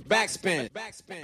[0.00, 0.68] Backspin.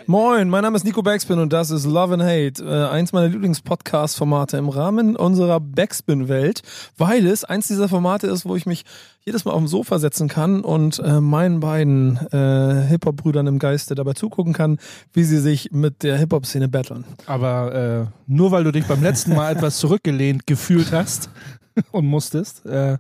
[0.07, 3.29] Moin, mein Name ist Nico Backspin und das ist Love and Hate, äh, eins meiner
[3.29, 6.63] Lieblings-Podcast-Formate im Rahmen unserer Backspin-Welt,
[6.97, 8.85] weil es eins dieser Formate ist, wo ich mich
[9.25, 13.95] jedes Mal auf dem Sofa setzen kann und äh, meinen beiden äh, Hip-Hop-Brüdern im Geiste
[13.95, 14.79] dabei zugucken kann,
[15.13, 17.05] wie sie sich mit der Hip-Hop-Szene battlen.
[17.27, 21.29] Aber äh, nur weil du dich beim letzten Mal etwas zurückgelehnt gefühlt hast
[21.91, 22.99] und musstest, äh,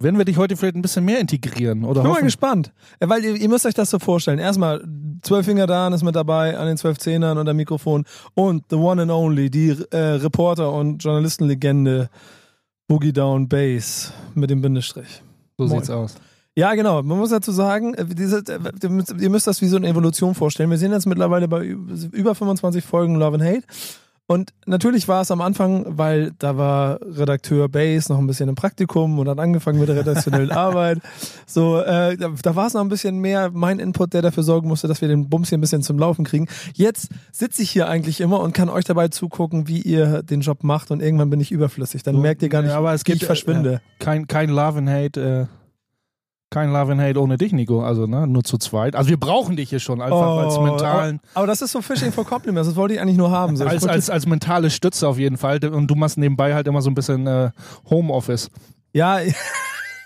[0.00, 1.84] werden wir dich heute vielleicht ein bisschen mehr integrieren.
[1.84, 2.72] Oder Ich bin mal hoffen- gespannt.
[3.00, 4.38] Äh, Weil ihr, ihr müsst euch das so vorstellen.
[4.38, 4.84] Erstmal,
[5.22, 8.04] zwölf Finger da ist mit dabei an den zwölf Zehnern und am Mikrofon.
[8.34, 12.10] Und the one and only, die äh, Reporter und Journalistenlegende
[12.88, 15.22] Boogie Down Bass mit dem Bindestrich.
[15.56, 15.78] so Moin.
[15.78, 16.14] sieht's aus.
[16.56, 17.02] Ja, genau.
[17.02, 18.58] Man muss dazu sagen, äh, diese, äh,
[19.20, 20.70] ihr müsst- das wie so eine Evolution vorstellen.
[20.70, 23.62] Wir sind jetzt mittlerweile bei über 25 Folgen Love and Hate.
[24.26, 28.54] Und natürlich war es am Anfang, weil da war Redakteur Bass noch ein bisschen im
[28.54, 31.00] Praktikum und hat angefangen mit der redaktionellen Arbeit.
[31.46, 34.66] So, äh, da, da war es noch ein bisschen mehr mein Input, der dafür sorgen
[34.68, 36.48] musste, dass wir den Bums hier ein bisschen zum Laufen kriegen.
[36.72, 40.64] Jetzt sitze ich hier eigentlich immer und kann euch dabei zugucken, wie ihr den Job
[40.64, 42.02] macht und irgendwann bin ich überflüssig.
[42.02, 43.74] Dann merkt ihr gar nicht, Ja, aber es gibt, ich verschwinde.
[43.74, 45.63] äh, Kein, kein Love and Hate, äh,
[46.54, 47.82] kein Love and Hate ohne dich, Nico.
[47.82, 48.94] Also, ne, nur zu zweit.
[48.94, 51.82] Also wir brauchen dich hier schon einfach als mentalen, Oh, Aber, aber das ist so
[51.82, 53.56] Fishing for Compliments, das wollte ich eigentlich nur haben.
[53.56, 53.64] So.
[53.66, 55.62] Als, als, als mentale Stütze auf jeden Fall.
[55.64, 57.50] Und du machst nebenbei halt immer so ein bisschen äh,
[57.90, 58.50] Homeoffice.
[58.92, 59.18] ja,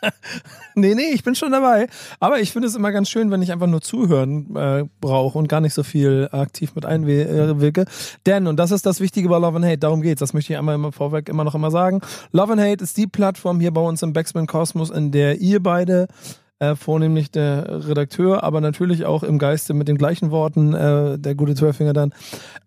[0.75, 1.89] nee, nee, ich bin schon dabei.
[2.21, 5.49] Aber ich finde es immer ganz schön, wenn ich einfach nur zuhören äh, brauche und
[5.49, 7.87] gar nicht so viel aktiv mit einwirke.
[8.27, 10.59] Denn, und das ist das Wichtige bei Love and Hate, darum geht's, das möchte ich
[10.59, 12.01] einmal immer vorweg immer noch immer sagen.
[12.33, 15.63] Love and Hate ist die Plattform hier bei uns im Backspin Kosmos, in der ihr
[15.63, 16.09] beide
[16.61, 21.35] äh, vornehmlich der Redakteur, aber natürlich auch im Geiste mit den gleichen Worten, äh, der
[21.35, 22.13] gute Zwölffinger dann,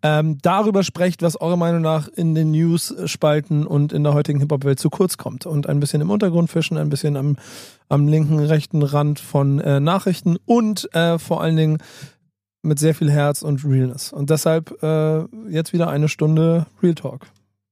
[0.01, 4.79] ähm, darüber sprecht, was eurer Meinung nach in den News-Spalten und in der heutigen Hip-Hop-Welt
[4.79, 5.45] zu kurz kommt.
[5.45, 7.35] Und ein bisschen im Untergrund fischen, ein bisschen am,
[7.89, 11.77] am linken, rechten Rand von äh, Nachrichten und äh, vor allen Dingen
[12.63, 14.13] mit sehr viel Herz und Realness.
[14.13, 17.27] Und deshalb äh, jetzt wieder eine Stunde Real Talk.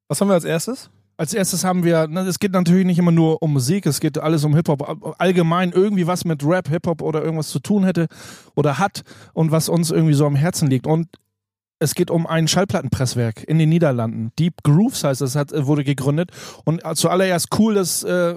[0.08, 0.90] Was haben wir als erstes?
[1.19, 4.18] Als erstes haben wir, ne, es geht natürlich nicht immer nur um Musik, es geht
[4.18, 5.16] alles um Hip-Hop.
[5.19, 8.07] Allgemein irgendwie was mit Rap, Hip-Hop oder irgendwas zu tun hätte
[8.56, 9.02] oder hat
[9.34, 10.88] und was uns irgendwie so am Herzen liegt.
[10.88, 11.09] Und
[11.78, 14.31] es geht um ein Schallplattenpresswerk in den Niederlanden.
[14.40, 16.31] Deep Grooves heißt es, hat, wurde gegründet.
[16.63, 18.35] Und zuallererst cool, dass, äh,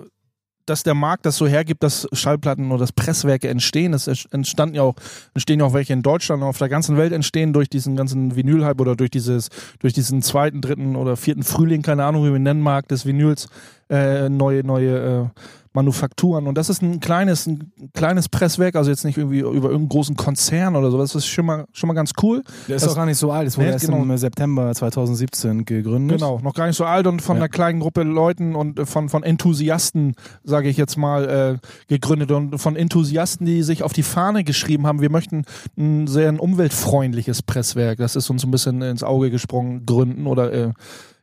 [0.66, 3.94] dass der Markt das so hergibt, dass Schallplatten oder dass Presswerke entstehen.
[3.94, 4.94] Es entstanden ja auch,
[5.34, 8.36] entstehen ja auch welche in Deutschland und auf der ganzen Welt entstehen durch diesen ganzen
[8.36, 9.48] Vinyl-Hype oder durch dieses,
[9.80, 13.48] durch diesen zweiten, dritten oder vierten Frühling, keine Ahnung, wie man nennen mag, des Vinyls,
[13.90, 15.40] äh, neue, neue äh,
[15.74, 16.46] Manufakturen.
[16.46, 20.16] Und das ist ein kleines, ein kleines Presswerk, also jetzt nicht irgendwie über irgendeinen großen
[20.16, 21.12] Konzern oder sowas.
[21.12, 22.42] Das ist schon mal, schon mal ganz cool.
[22.68, 23.46] Der ist Das- auch gar nicht so alt.
[23.48, 24.02] Es wurde Nee, erst genau.
[24.02, 26.18] im September 2017 gegründet.
[26.18, 27.42] Genau, noch gar nicht so alt und von Ja.
[27.42, 32.30] einer kleinen Gruppe Leuten und äh, von, von Enthusiasten, sage ich jetzt mal, äh, gegründet
[32.32, 35.44] und von Enthusiasten, die sich auf die Fahne geschrieben haben, wir möchten
[35.78, 40.52] ein sehr ein umweltfreundliches Presswerk, das ist uns ein bisschen ins Auge gesprungen, gründen oder
[40.52, 40.72] äh,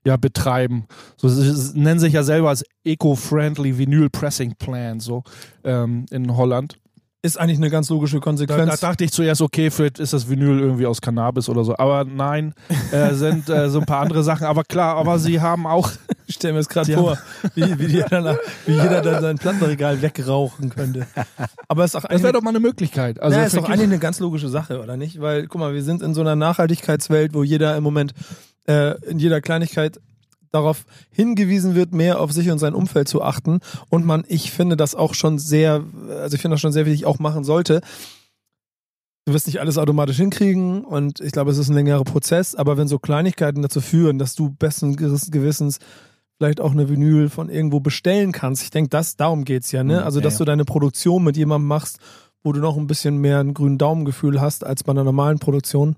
[0.06, 0.86] ja, betreiben.
[1.18, 1.28] So,
[1.74, 5.24] nennen sich ja selber als Eco-Friendly Vinyl Pressing Plan, so
[5.64, 6.78] ähm, in Holland.
[7.22, 8.80] Ist eigentlich eine ganz logische Da, da Konsequenz.
[8.80, 11.76] dachte ich zuerst, okay, vielleicht ist das Vinyl irgendwie aus Cannabis oder so.
[11.78, 12.54] Aber nein,
[12.94, 14.48] äh, sind äh, so ein paar andere Sachen.
[14.48, 15.92] Aber klar, aber sie haben auch
[16.30, 17.18] Ich stelle mir das gerade vor,
[17.56, 18.38] wie, wie, danach,
[18.68, 21.08] wie jeder dann sein Plattenregal wegrauchen könnte.
[21.68, 23.20] Aber es ist auch Das wäre doch mal eine Möglichkeit.
[23.20, 25.20] Also ja, ist doch eigentlich eine ganz logische Sache, oder nicht?
[25.20, 28.14] Weil, guck mal, wir sind in so einer Nachhaltigkeitswelt, wo jeder im Moment
[28.69, 30.00] äh, in jeder Kleinigkeit
[30.52, 33.59] darauf hingewiesen wird, mehr auf sich und sein Umfeld zu achten.
[33.90, 37.06] Und man, ich finde das auch schon sehr, also ich finde das schon sehr wichtig,
[37.06, 37.81] auch machen sollte.
[39.25, 42.78] Du wirst nicht alles automatisch hinkriegen und ich glaube, es ist ein längerer Prozess, aber
[42.78, 45.78] wenn so Kleinigkeiten dazu führen, dass du besten Gewissens
[46.38, 49.97] vielleicht auch eine Vinyl von irgendwo bestellen kannst, ich denke, das, darum geht's ja, ne?
[49.97, 50.40] Mhm, Also, ja, dass ja.
[50.40, 52.00] du deine Produktion mit jemandem machst,
[52.44, 55.96] wo du noch ein bisschen mehr ein grünen Daumengefühl hast als bei einer normalen Produktion.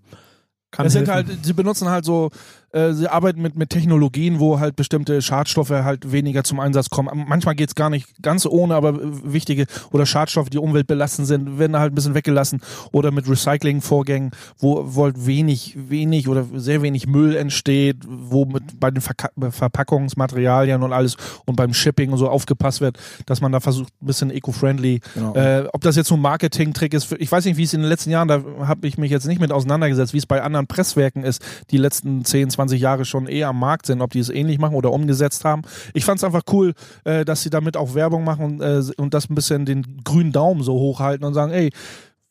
[0.71, 1.29] Kann es sind helfen.
[1.29, 2.31] halt, sie benutzen halt so,
[2.73, 7.25] äh, sie arbeiten mit, mit Technologien, wo halt bestimmte Schadstoffe halt weniger zum Einsatz kommen.
[7.27, 11.91] Manchmal geht's gar nicht ganz ohne, aber wichtige oder Schadstoffe, die umweltbelastend sind, werden halt
[11.91, 12.61] ein bisschen weggelassen.
[12.91, 18.79] Oder mit Recyclingvorgängen, wo, wo halt wenig, wenig oder sehr wenig Müll entsteht, wo mit
[18.79, 23.51] bei den Verka Verpackungsmaterialien und alles und beim Shipping und so aufgepasst wird, dass man
[23.51, 25.35] da versucht, ein bisschen eco-friendly Genau.
[25.35, 27.89] Äh, ob das jetzt so ein Marketing-Trick ist, ich weiß nicht, wie es in den
[27.89, 31.23] letzten Jahren, da habe ich mich jetzt nicht mit auseinandergesetzt, wie es bei anderen Presswerken
[31.23, 31.41] ist,
[31.71, 34.75] die letzten 10, 20 Jahre schon eher am Markt sind, ob die es ähnlich machen
[34.75, 35.63] oder umgesetzt haben.
[35.93, 36.73] Ich fand es einfach cool,
[37.03, 40.31] äh, dass sie damit auch Werbung machen und, äh, und das ein bisschen den grünen
[40.31, 41.71] Daumen so hochhalten und sagen, ey,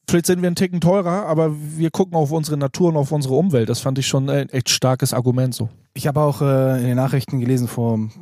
[0.09, 3.35] vielleicht sind wir einen Ticken teurer, aber wir gucken auf unsere Natur und auf unsere
[3.35, 3.69] Umwelt.
[3.69, 5.69] Das fand ich schon ein echt starkes Argument so.
[5.95, 8.13] Ich habe auch äh, in den Nachrichten gelesen vor ein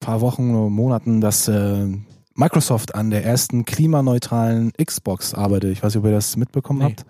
[0.00, 1.86] paar Wochen oder Monaten, dass äh,
[2.34, 5.72] Microsoft an der ersten klimaneutralen Xbox arbeitet.
[5.72, 6.84] Ich weiß nicht, ob ihr das mitbekommen Nee.
[6.86, 7.04] habt.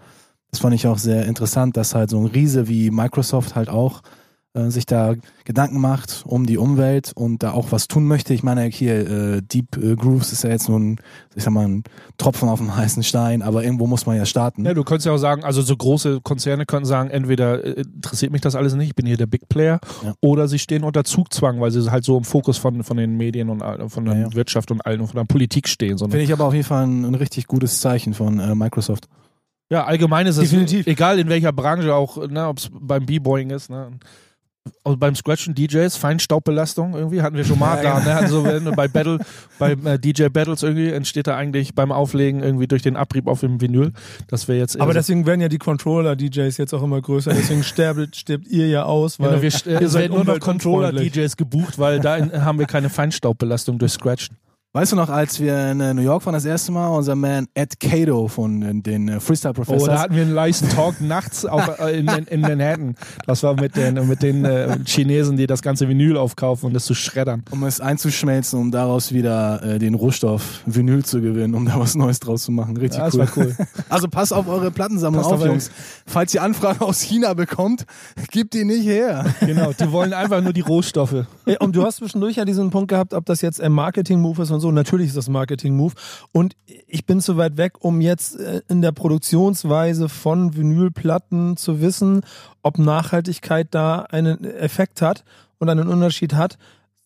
[0.50, 4.02] das fand ich auch sehr interessant, dass halt so ein Riese wie Microsoft halt auch
[4.54, 5.14] äh, sich da
[5.44, 8.34] Gedanken macht um die Umwelt und da auch was tun möchte.
[8.34, 10.98] Ich meine, hier äh, Deep äh, Grooves ist ja jetzt nur ein,
[11.34, 11.84] ich sag mal, ein
[12.18, 14.64] Tropfen auf dem heißen Stein, aber irgendwo muss man ja starten.
[14.64, 18.30] Ja, du könntest ja auch sagen, also so große Konzerne könnten sagen, entweder äh, interessiert
[18.32, 20.14] mich das alles nicht, ich bin hier der Big Player, Ja.
[20.20, 23.48] oder sie stehen unter Zugzwang, weil sie halt so im Fokus von, von den Medien
[23.48, 24.34] und all- von der Ja.
[24.34, 25.96] Wirtschaft und allen und von der Politik stehen.
[25.98, 29.08] Finde ich aber auf jeden Fall ein, ein richtig gutes Zeichen von äh, Microsoft.
[29.70, 30.86] Ja, allgemein ist es Definitiv.
[30.86, 33.92] egal in welcher Branche auch, ne, ob es beim B-Boying ist, ne.
[34.84, 38.16] Also beim Scratchen DJs, Feinstaubbelastung irgendwie, hatten wir schon mal Ja, da, ne?
[38.16, 39.18] Also wenn, bei Battle,
[39.58, 43.40] beim äh, DJ Battles irgendwie entsteht da eigentlich beim Auflegen irgendwie durch den Abrieb auf
[43.40, 43.92] dem Vinyl.
[44.28, 47.32] Das wäre jetzt Aber deswegen werden ja die Controller-DJs jetzt auch immer größer.
[47.34, 50.40] Deswegen sterbt, stirbt ihr ja aus, weil Genau, wir st- ihr seid werden nur noch.
[50.40, 54.36] Controller-DJs gebucht, weil da haben wir keine Feinstaubbelastung durch Scratchen.
[54.74, 57.46] Weißt du noch, als wir in äh, New York waren das erste Mal, unser Man
[57.52, 60.00] Ed Cato von äh, den äh, Freestyle Oh, da Professors.
[60.00, 62.94] hatten wir einen leisen Talk nachts auf, in, in, in Manhattan.
[63.26, 66.86] Das war mit den, mit den äh, Chinesen, die das ganze Vinyl aufkaufen und das
[66.86, 67.42] zu schreddern.
[67.50, 71.94] um es einzuschmelzen, um daraus wieder äh, den Rohstoff Vinyl zu gewinnen, um da was
[71.94, 72.74] Neues draus zu machen.
[72.78, 73.20] Richtig Ja, das cool.
[73.20, 73.56] war cool.
[73.90, 75.70] Also passt auf eure Plattensammlung Passt auf, auf, Jungs.
[76.06, 77.84] Falls ihr Anfragen aus China bekommt,
[78.30, 79.26] gebt die nicht her.
[79.40, 81.26] Genau, die wollen einfach nur die Rohstoffe.
[81.60, 84.61] Und du hast zwischendurch ja diesen Punkt gehabt, ob das jetzt ein Marketing-Move ist und
[84.62, 84.72] so.
[84.72, 85.94] Natürlich ist das Marketing-Move.
[86.32, 86.56] Und
[86.86, 92.22] ich bin zu weit weg, um jetzt äh, in der Produktionsweise von Vinylplatten zu wissen,
[92.62, 95.24] ob Nachhaltigkeit da einen Effekt hat
[95.58, 96.56] und einen Unterschied hat.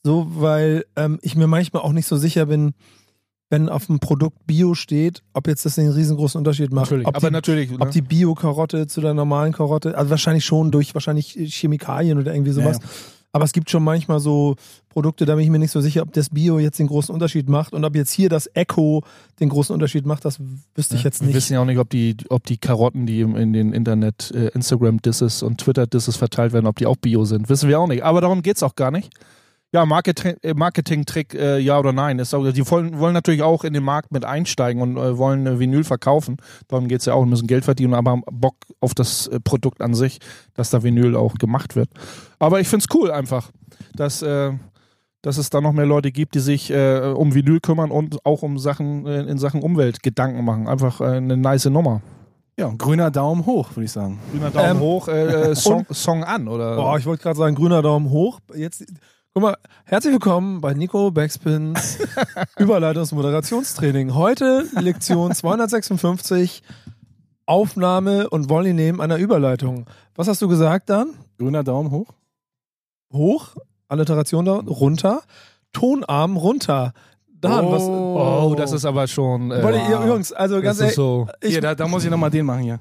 [0.05, 2.75] So, weil ähm, ich mir manchmal auch nicht so sicher bin,
[3.49, 6.91] wenn auf dem Produkt Bio steht, ob jetzt das einen riesengroßen Unterschied macht.
[6.91, 7.71] Natürlich, ob aber die, natürlich.
[7.71, 7.77] Ne?
[7.81, 12.53] ob die Bio-Karotte zu der normalen Karotte, also wahrscheinlich schon durch wahrscheinlich Chemikalien oder irgendwie
[12.53, 12.79] sowas.
[12.83, 12.89] Ja,
[13.37, 14.57] Aber es gibt schon manchmal so
[14.89, 17.51] Produkte, da bin ich mir nicht so sicher, ob das Bio jetzt den großen Unterschied
[17.51, 19.03] macht und ob jetzt hier das Echo
[19.41, 20.41] den großen Unterschied macht, das
[20.75, 21.37] wüsste ich jetzt Wir nicht.
[21.37, 25.43] wissen ja auch nicht, ob die, ob die Karotten, die in den Internet, äh, Instagram-Disses
[25.43, 27.51] und Twitter-Disses verteilt werden, ob die auch Bio sind.
[27.51, 28.05] Wissen wir auch nicht.
[28.05, 29.13] Aber darum geht's auch gar nicht.
[29.77, 32.19] Ja, Marketing, äh, Marketing-Trick, äh, ja oder nein.
[32.19, 35.47] Ist auch, die wollen, wollen natürlich auch in den Markt mit einsteigen und äh, wollen
[35.47, 36.39] äh, Vinyl verkaufen.
[36.69, 39.93] Darum geht's ja auch, müssen Geld verdienen, aber haben Bock auf das äh, Produkt an
[39.93, 40.19] sich,
[40.55, 41.91] dass da Vinyl auch gemacht wird.
[42.39, 43.51] Aber ich find's cool einfach,
[43.95, 44.53] dass, äh,
[45.21, 48.59] dass es da noch mehr Leute gibt, die sich um Vinyl kümmern und auch um
[48.59, 50.69] Sachen in Sachen Umwelt Gedanken machen.
[50.69, 52.01] Einfach eine nice Nummer.
[52.59, 54.19] Ja, grüner Daumen hoch, würde ich sagen.
[54.31, 56.77] Grüner Daumen Ähm, hoch, äh, Song, Song an, oder?
[56.77, 58.41] Boah, ich wollte gerade sagen, grüner Daumen hoch.
[58.55, 58.87] Jetzt,
[59.37, 61.99] guck mal, herzlich willkommen bei Nico Backspins
[62.57, 64.15] Überleitungs- und Moderationstraining.
[64.15, 66.63] Heute Lektion 256,
[67.45, 69.85] Aufnahme und Volley nehmen einer Überleitung.
[70.15, 71.11] Was hast du gesagt dann?
[71.37, 72.15] Grüner Daumen hoch.
[73.13, 73.57] Hoch,
[73.89, 75.21] Alliteration da, runter,
[75.71, 76.95] Tonarm runter.
[77.29, 77.83] Dan, was.
[77.83, 79.51] oh, das ist aber schon.
[79.51, 81.29] Äh, Wollte ihr, Jungs, also ganz das ist ehrlich, so.
[81.43, 82.81] ich, Hier, da, da muss ich nochmal den machen hier.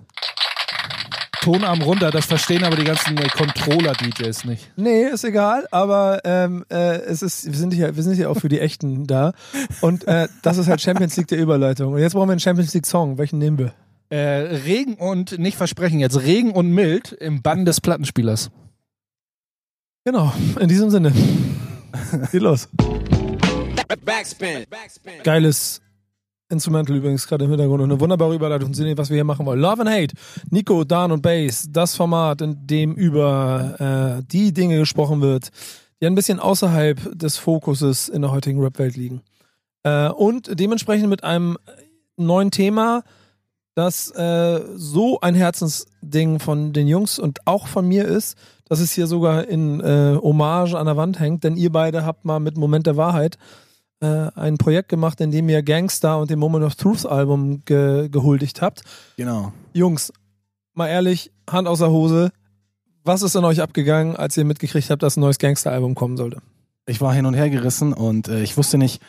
[1.46, 4.72] Tonarm runter, das verstehen aber die ganzen äh, Controller-DJs nicht.
[4.78, 8.40] Nee, ist egal, aber ähm, äh, es ist, wir sind hier, wir sind hier auch
[8.40, 9.32] für die Echten da.
[9.82, 11.94] Und äh, das ist halt Champions League der Überleitung.
[11.94, 13.20] Und jetzt brauchen wir einen Champions League Song.
[13.20, 13.74] Welchen nehmen wir?
[14.10, 18.50] Äh, Regen und, nicht versprechen jetzt, Regen und Mild im Bann des Plattenspielers.
[20.04, 21.14] Genau, in diesem Sinne.
[22.32, 22.70] Geht los.
[24.04, 24.66] Backspin.
[24.68, 25.22] Backspin.
[25.24, 25.80] Geiles
[26.50, 29.46] Instrumental übrigens gerade im Hintergrund und eine wunderbare Überleitung zu dem, was wir hier machen
[29.48, 29.60] wollen.
[29.60, 30.16] Love and Hate,
[30.52, 35.50] Nico, Dan und Bass, das Format, in dem über äh, die Dinge gesprochen wird,
[36.00, 39.22] die ein bisschen außerhalb des Fokuses in der heutigen Rap-Welt liegen.
[39.82, 41.58] Äh, und dementsprechend mit einem
[42.16, 43.04] neuen Thema,
[43.74, 48.38] das äh, so ein Herzensding von den Jungs und auch von mir ist,
[48.70, 52.24] dass es hier sogar in äh, Hommage an der Wand hängt, denn ihr beide habt
[52.24, 53.38] mal mit Moment der Wahrheit
[54.02, 58.10] äh, ein Projekt gemacht, in dem ihr Gangster und dem Moment of Truth Album ge
[58.10, 58.82] gehuldigt habt.
[59.18, 59.54] Genau.
[59.74, 60.12] Jungs,
[60.74, 62.32] mal ehrlich, Hand aus der Hose,
[63.04, 66.42] was ist an euch abgegangen, als ihr mitgekriegt habt, dass ein neues Gangster-Album kommen sollte?
[66.88, 69.02] Ich war hin und her gerissen und äh, ich wusste nicht,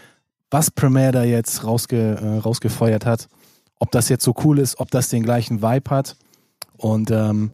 [0.50, 3.28] was Premiere da jetzt rausge, äh, rausgefeuert hat.
[3.78, 6.16] Ob das jetzt so cool ist, ob das den gleichen Vibe hat.
[6.76, 7.52] Und ähm,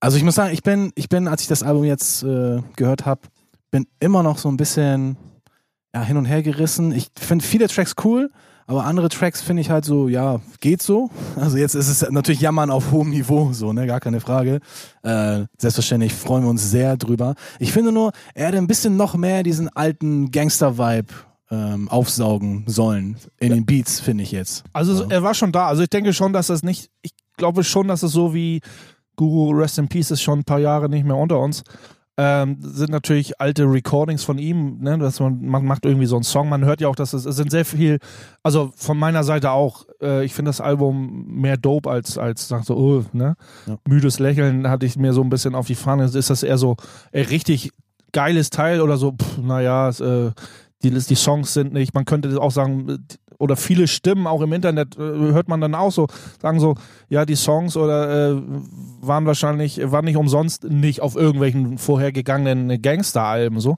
[0.00, 3.06] also ich muss sagen, ich bin, ich bin, als ich das Album jetzt äh, gehört
[3.06, 3.22] habe,
[3.70, 5.16] bin immer noch so ein bisschen
[5.96, 6.92] ja, hin und her gerissen.
[6.92, 8.30] Ich finde viele Tracks cool,
[8.66, 11.08] aber andere Tracks finde ich halt so, ja, geht so.
[11.36, 14.60] Also jetzt ist es natürlich Jammern auf hohem Niveau, so, ne, gar keine Frage.
[15.02, 17.34] Äh, selbstverständlich freuen wir uns sehr drüber.
[17.58, 21.14] Ich finde nur, er hätte ein bisschen noch mehr diesen alten Gangster-Vibe
[21.50, 24.64] ähm, aufsaugen sollen in den Beats, finde ich jetzt.
[24.74, 25.10] Also Ja.
[25.10, 25.66] er war schon da.
[25.68, 28.60] Also ich denke schon, dass das nicht, ich glaube schon, dass es so wie
[29.16, 31.62] Guru Rest in Peace ist schon ein paar Jahre nicht mehr unter uns.
[32.18, 36.24] Ähm, sind natürlich alte Recordings von ihm, ne, dass man, man macht irgendwie so einen
[36.24, 37.98] Song, man hört ja auch, dass es, es sind sehr viel,
[38.42, 42.64] also von meiner Seite auch, äh, ich finde das Album mehr dope als, als sag
[42.64, 43.76] so, oh, ne, Ja.
[43.86, 46.76] müdes Lächeln hatte ich mir so ein bisschen auf die Fahne, ist das eher so
[47.12, 47.70] äh, richtig
[48.12, 50.30] geiles Teil oder so, pff, naja, es, äh,
[50.82, 53.04] die, die Songs sind nicht, man könnte auch sagen,
[53.38, 56.06] oder viele Stimmen auch im Internet äh, hört man dann auch so,
[56.40, 56.74] sagen so,
[57.08, 58.42] ja, die Songs oder äh,
[59.00, 63.76] waren wahrscheinlich, waren nicht umsonst nicht auf irgendwelchen vorhergegangenen Gangster-Alben so.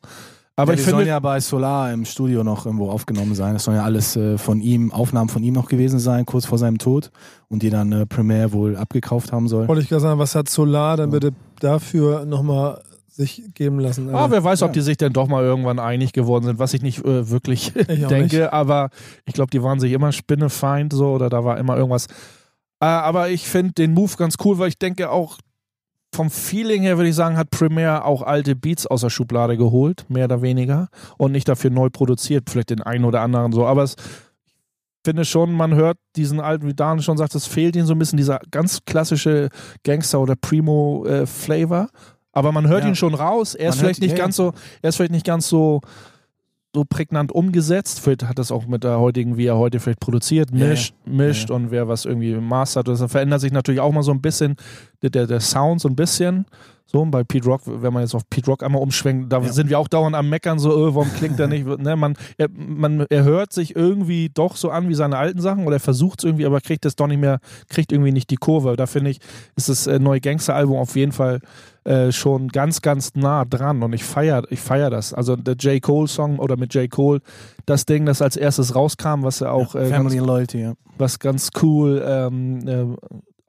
[0.58, 3.52] Aber ja, ich die finde, sollen ja bei Solar im Studio noch irgendwo aufgenommen sein.
[3.54, 6.58] Das sollen ja alles äh, von ihm, Aufnahmen von ihm noch gewesen sein, kurz vor
[6.58, 7.12] seinem Tod.
[7.48, 9.68] Und die dann äh, Premiere wohl abgekauft haben soll.
[9.68, 12.80] Wollte ich gerade sagen, was hat Solar dann bitte dafür nochmal
[13.18, 14.14] sich geben lassen?
[14.14, 14.72] ah, wer weiß, ob Ja.
[14.75, 17.87] die sich denn doch mal irgendwann einig geworden sind, was ich nicht äh, wirklich Ich
[18.06, 18.52] denke, nicht.
[18.52, 18.90] aber
[19.26, 22.06] ich glaube, die waren sich immer Spinnefeind so oder da war immer irgendwas.
[22.80, 25.38] Äh, aber ich finde den Move ganz cool, weil ich denke auch
[26.14, 30.06] vom Feeling her würde ich sagen, hat Premiere auch alte Beats aus der Schublade geholt,
[30.08, 33.66] mehr oder weniger, und nicht dafür neu produziert, vielleicht den einen oder anderen so.
[33.66, 33.96] Aber es
[35.04, 37.94] ich finde schon, man hört diesen alten, wie Dan schon sagt, es fehlt ihnen so
[37.94, 39.48] ein bisschen dieser ganz klassische
[39.84, 41.88] Gangster- oder Primo-Flavor.
[42.32, 42.88] Aber man hört Ja.
[42.88, 43.54] ihn schon raus.
[43.54, 45.80] Er ist Man vielleicht hört- nicht ja, ganz so, er ist vielleicht nicht ganz so,
[46.75, 48.00] so prägnant umgesetzt.
[48.00, 50.66] Vielleicht hat das auch mit der heutigen, wie er heute vielleicht produziert, Ja, ja.
[50.68, 52.87] mischt, mischt und wer was irgendwie mastert.
[52.88, 54.56] Das verändert sich natürlich auch mal so ein bisschen,
[55.02, 56.44] der, der, der Sound so ein bisschen.
[56.90, 59.52] So, bei Pete Rock, wenn man jetzt auf Pete Rock einmal umschwenkt, da Ja.
[59.52, 61.66] sind wir auch dauernd am Meckern, so, äh, warum klingt der nicht?
[61.78, 65.66] ne, man, er, man, er hört sich irgendwie doch so an wie seine alten Sachen
[65.66, 68.37] oder er versucht es irgendwie, aber kriegt es doch nicht mehr, kriegt irgendwie nicht die
[68.37, 68.75] Kurve.
[68.76, 69.21] Da finde ich,
[69.54, 71.40] ist das äh, neue Gangster-Album auf jeden Fall
[71.85, 75.12] äh, schon ganz, ganz nah dran und ich feiere ich feier das.
[75.12, 75.83] Also der J.
[75.83, 76.90] Cole-Song oder mit J.
[76.90, 77.21] Cole,
[77.66, 80.73] das Ding, das als erstes rauskam, was er auch äh, ganz, Family and Loyalty, ja.
[80.97, 82.87] was ganz cool ähm, äh,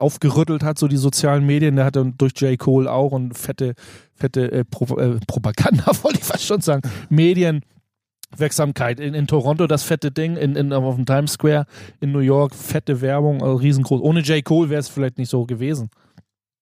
[0.00, 2.58] aufgerüttelt hat, so die sozialen Medien, der hatte durch J.
[2.58, 3.74] Cole auch und fette,
[4.14, 9.00] fette äh, Pro äh, Propaganda, wollte ich fast schon sagen, Medienwirksamkeit.
[9.00, 11.66] In, in Toronto das fette Ding, in, in, auf dem Times Square
[12.00, 14.00] in New York, fette Werbung, also riesengroß.
[14.00, 14.44] Ohne J.
[14.44, 15.90] Cole wäre es vielleicht nicht so gewesen.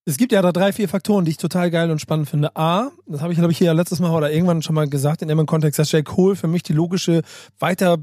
[0.05, 2.57] Es gibt ja da drei, vier Faktoren, die ich total geil und spannend finde.
[2.57, 5.31] A, das habe ich, glaube ich, hier letztes Mal oder irgendwann schon mal gesagt in
[5.31, 6.03] einem Kontext, dass J.
[6.03, 7.21] Cole für mich die logische
[7.59, 7.99] weiter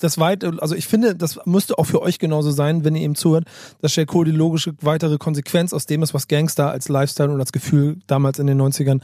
[0.00, 3.14] das weit, also ich finde, das müsste auch für euch genauso sein, wenn ihr ihm
[3.14, 3.44] zuhört,
[3.80, 4.06] dass J.
[4.06, 7.98] Cole die logische weitere Konsequenz aus dem ist, was Gangster als Lifestyle und als Gefühl
[8.06, 9.00] damals in den 90ern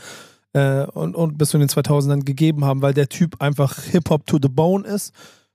[0.54, 4.38] äh, und, und bis zu den 2000ern gegeben haben, weil der Typ einfach Hip-Hop to
[4.42, 5.12] the bone ist,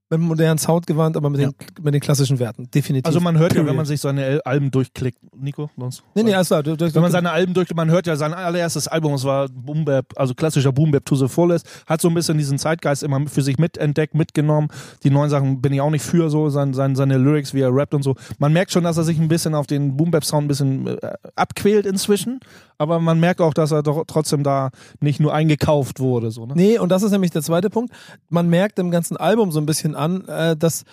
[0.10, 3.06] mit einem modernen Sound gewandt, aber mit, den, mit den klassischen Werten, definitiv.
[3.06, 3.78] Also man hört ja, wenn Period.
[3.78, 6.04] man sich seine Alben durchklickt, Nico, sonst?
[6.16, 6.64] Nee, nee, klar.
[6.64, 9.50] Du, du, Wenn man seine Alben durch, man hört ja sein allererstes Album, es war
[9.50, 13.04] Boom Bap, also klassischer Boom Bap to the fullest, hat so ein bisschen diesen Zeitgeist
[13.04, 14.70] immer für sich mitentdeckt, mitgenommen.
[15.04, 17.76] Die neuen Sachen bin ich auch nicht für so, sein, sein, seine Lyrics, wie er
[17.76, 18.16] rappt und so.
[18.40, 20.88] Man merkt schon, dass er sich ein bisschen auf den Boom Bap Sound ein bisschen
[20.88, 22.40] äh, abquält inzwischen,
[22.78, 24.70] aber man merkt auch, dass er doch trotzdem da
[25.02, 26.54] nicht nur eingekauft wurde, so, ne?
[26.56, 27.94] Nee, und das ist nämlich der zweite Punkt.
[28.30, 30.84] Man merkt im ganzen Album so ein bisschen an, äh, dass,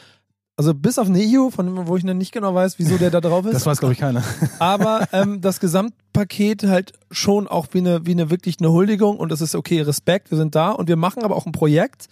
[0.56, 3.54] also bis auf Neo, von wo ich nicht genau weiß, wieso der da drauf ist,
[3.54, 4.22] Das weiß, glaube ich, keiner.
[4.58, 9.32] aber ähm, das Gesamtpaket halt schon auch wie eine, wie eine wirklich eine Huldigung und
[9.32, 12.08] es ist okay, Respekt, wir sind da und wir machen aber auch ein Projekt,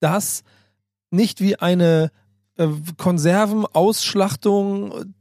[0.00, 0.42] das
[1.10, 2.10] nicht wie eine
[2.56, 5.14] äh, Konservenausschlachtung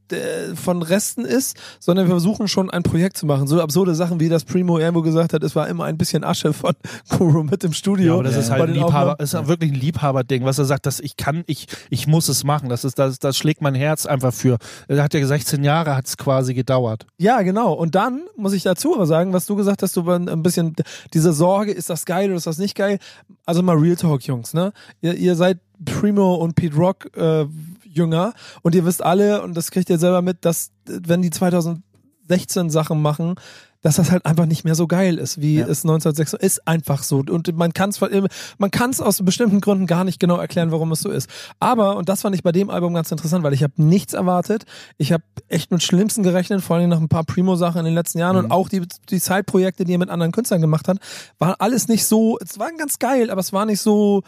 [0.56, 3.48] von Resten ist, sondern wir versuchen schon ein Projekt zu machen.
[3.48, 6.54] So absurde Sachen wie das Primo irgendwo gesagt hat, es war immer ein bisschen Asche
[6.54, 6.74] von
[7.10, 8.06] Kuro mit im Studio.
[8.06, 10.66] Ja, aber das Ja, ist halt ein Liebhaber, ist halt wirklich ein Liebhaberding, was er
[10.66, 12.70] sagt, dass ich kann, ich, ich muss es machen.
[12.70, 14.58] Das ist, das, das schlägt mein Herz einfach für.
[14.88, 17.06] Er hat ja 16 Jahre hat es quasi gedauert.
[17.18, 17.74] Ja, genau.
[17.74, 20.76] Und dann muss ich dazu aber sagen, was du gesagt hast, du ein bisschen
[21.14, 23.00] diese Sorge, ist das geil oder ist das nicht geil?
[23.46, 24.72] Also mal Real Talk, Jungs, ne?
[25.02, 27.46] Ihr, ihr seid Primo und Pete Rock äh,
[27.94, 32.70] Jünger und ihr wisst alle, und das kriegt ihr selber mit, dass wenn die 2016
[32.70, 33.36] Sachen machen,
[33.82, 35.68] dass das halt einfach nicht mehr so geil ist, wie Ja.
[35.68, 39.88] es 1906 ist einfach so und man kann es man kann es aus bestimmten Gründen
[39.88, 41.30] gar nicht genau erklären, warum es so ist.
[41.60, 44.64] Aber und das fand ich bei dem Album ganz interessant, weil ich habe nichts erwartet.
[44.98, 47.94] Ich habe echt mit Schlimmsten gerechnet, vor allem nach ein paar Primo Sachen in den
[47.94, 51.00] letzten Jahren und auch die die Side-Projekte, die er mit anderen Künstlern gemacht hat,
[51.38, 54.24] war alles nicht so, es war ganz geil, aber es war nicht so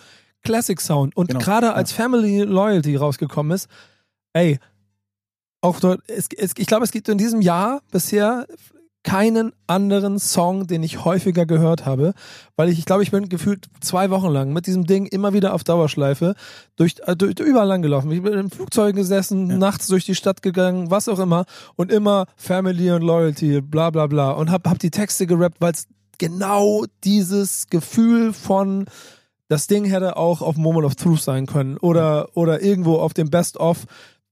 [0.46, 1.74] Classic Sound und Genau, gerade ja.
[1.74, 3.68] als Family Loyalty rausgekommen ist,
[4.34, 4.60] ey,
[5.62, 8.46] auch dort, es, es, ich glaube, es gibt in diesem Jahr bisher
[9.04, 12.14] keinen anderen Song, den ich häufiger gehört habe,
[12.56, 15.54] weil ich, ich glaube, ich bin gefühlt zwei Wochen lang mit diesem Ding immer wieder
[15.54, 16.34] auf Dauerschleife
[16.76, 18.12] durch, äh, durch überall lang gelaufen.
[18.12, 19.58] Ich bin in Flugzeugen gesessen, Ja.
[19.58, 24.08] nachts durch die Stadt gegangen, was auch immer und immer Family und Loyalty, bla bla
[24.08, 25.88] bla und hab, hab die Texte gerappt, weil es
[26.18, 28.86] genau dieses Gefühl von
[29.48, 33.30] das Ding hätte auch auf Moment of Truth sein können oder, oder irgendwo auf dem
[33.30, 33.86] Best of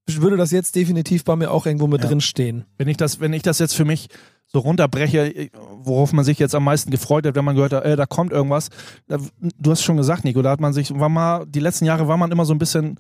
[0.06, 2.10] würde das jetzt definitiv bei mir auch irgendwo mit Ja.
[2.10, 2.66] drin stehen.
[2.78, 4.10] Wenn ich das, wenn ich das jetzt für mich
[4.48, 5.50] so runterbreche,
[5.82, 8.34] worauf man sich jetzt am meisten gefreut hat, wenn man gehört hat, äh, da kommt
[8.34, 8.70] irgendwas.
[9.08, 12.18] Du hast schon gesagt, Nico, da hat man sich, war mal, die letzten Jahre war
[12.18, 13.00] man immer so ein bisschen,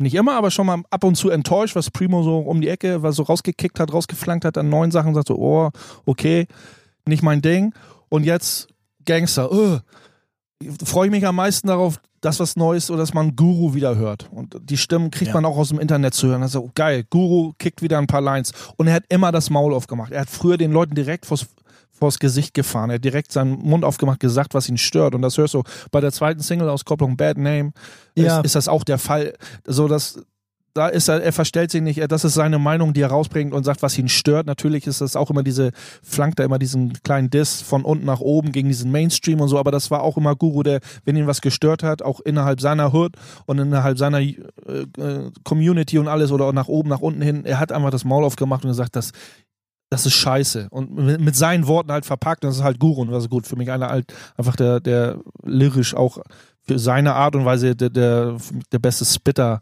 [0.00, 3.02] nicht immer, aber schon mal ab und zu enttäuscht, was Primo so um die Ecke,
[3.02, 5.70] was so rausgekickt hat, rausgeflankt hat an neuen Sachen, sagt so, oh,
[6.06, 6.46] okay,
[7.06, 7.74] nicht mein Ding.
[8.08, 8.68] Und jetzt
[9.04, 9.80] Gangster, uh,
[10.84, 14.28] freue ich mich am meisten darauf, dass was Neues oder dass man Guru wieder hört.
[14.32, 15.34] Und die Stimmen kriegt Ja.
[15.34, 16.42] man auch aus dem Internet zu hören.
[16.42, 18.52] Also geil, Guru kickt wieder ein paar Lines.
[18.76, 20.12] Und er hat immer das Maul aufgemacht.
[20.12, 21.46] Er hat früher den Leuten direkt vors,
[21.92, 22.90] vors Gesicht gefahren.
[22.90, 25.14] Er hat direkt seinen Mund aufgemacht, gesagt, was ihn stört.
[25.14, 27.72] Und das hörst du bei der zweiten Single-Auskopplung Bad Name
[28.16, 28.38] Ja.
[28.38, 29.34] ist, ist das auch der Fall.
[29.66, 30.18] So, dass
[30.74, 33.62] da ist er, er verstellt sich nicht, das ist seine Meinung, die er rausbringt und
[33.62, 34.46] sagt, was ihn stört.
[34.46, 35.70] Natürlich ist das auch immer diese,
[36.02, 39.58] flankt er immer diesen kleinen Diss von unten nach oben gegen diesen Mainstream und so,
[39.58, 42.92] aber das war auch immer Guru, der, wenn ihn was gestört hat, auch innerhalb seiner
[42.92, 43.12] Hood
[43.46, 44.34] und innerhalb seiner äh,
[44.98, 48.24] äh, Community und alles oder nach oben, nach unten hin, er hat einfach das Maul
[48.24, 49.12] aufgemacht und gesagt, das,
[49.90, 50.66] das ist scheiße.
[50.70, 53.54] Und mit, seinen Worten halt verpackt, das ist halt Guru und das ist gut für
[53.56, 56.18] mich einer halt einfach der, der lyrisch auch
[56.66, 58.38] für seine Art und Weise der, der,
[58.72, 59.60] der beste Spitter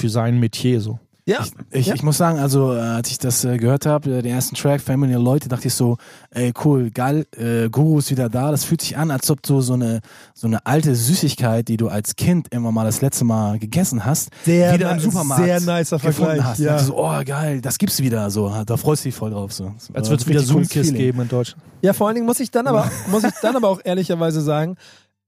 [0.00, 0.98] für sein Metier so.
[1.26, 1.94] Ja, Ich, Ja.
[1.94, 4.80] ich muss sagen, also äh, als ich das äh, gehört habe, äh, den ersten Track,
[4.80, 5.98] Family and Leute, dachte ich so,
[6.30, 8.50] ey cool, geil, äh, Guru ist wieder da.
[8.50, 10.00] Das fühlt sich an, als ob du so eine
[10.32, 14.30] so eine alte Süßigkeit, die du als Kind immer mal das letzte Mal gegessen hast,
[14.46, 16.58] Sehr wieder im Supermarkt sehr nicer gefunden Vergleich, hast.
[16.60, 16.78] ja.
[16.78, 18.30] So, oh geil, das gibt's wieder.
[18.30, 19.52] So, da freust du dich voll drauf.
[19.52, 19.66] So.
[19.66, 21.62] Als war würde es wieder Zoom-Kiss geben in Deutschland.
[21.82, 24.76] Ja, vor allen Dingen muss ich dann aber, muss ich dann aber auch ehrlicherweise sagen,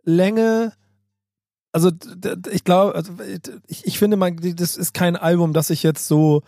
[0.04, 0.72] Länge,
[1.72, 1.90] also
[2.50, 3.12] ich glaube, also
[3.68, 6.42] ich, ich finde, man, das ist kein Album, das ich jetzt so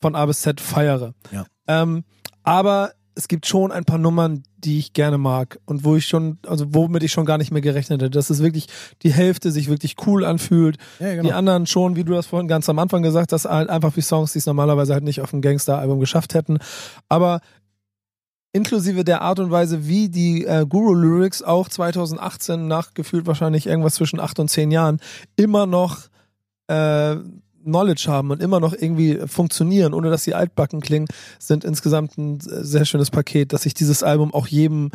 [0.00, 1.14] von A bis Z feiere.
[1.30, 1.44] Ja.
[1.66, 2.04] Ähm,
[2.42, 6.38] aber es gibt schon ein paar Nummern, die ich gerne mag und wo ich schon,
[6.46, 8.68] also womit ich schon gar nicht mehr gerechnet hätte, dass es wirklich
[9.02, 11.22] die Hälfte sich wirklich cool anfühlt, Ja, genau.
[11.24, 14.00] die anderen schon, wie du das vorhin ganz am Anfang gesagt hast, halt einfach wie
[14.00, 16.58] Songs, die es normalerweise halt nicht auf dem Gangster-Album geschafft hätten.
[17.08, 17.40] Aber
[18.52, 23.94] inklusive der Art und Weise, wie die äh, Guru-Lyrics auch 2018 nach gefühlt wahrscheinlich irgendwas
[23.94, 25.00] zwischen acht und zehn Jahren
[25.36, 26.08] immer noch
[26.68, 27.16] äh,
[27.64, 31.06] Knowledge haben und immer noch irgendwie funktionieren, ohne dass sie altbacken klingen,
[31.38, 34.90] sind insgesamt ein sehr schönes Paket, dass ich dieses Album auch jedem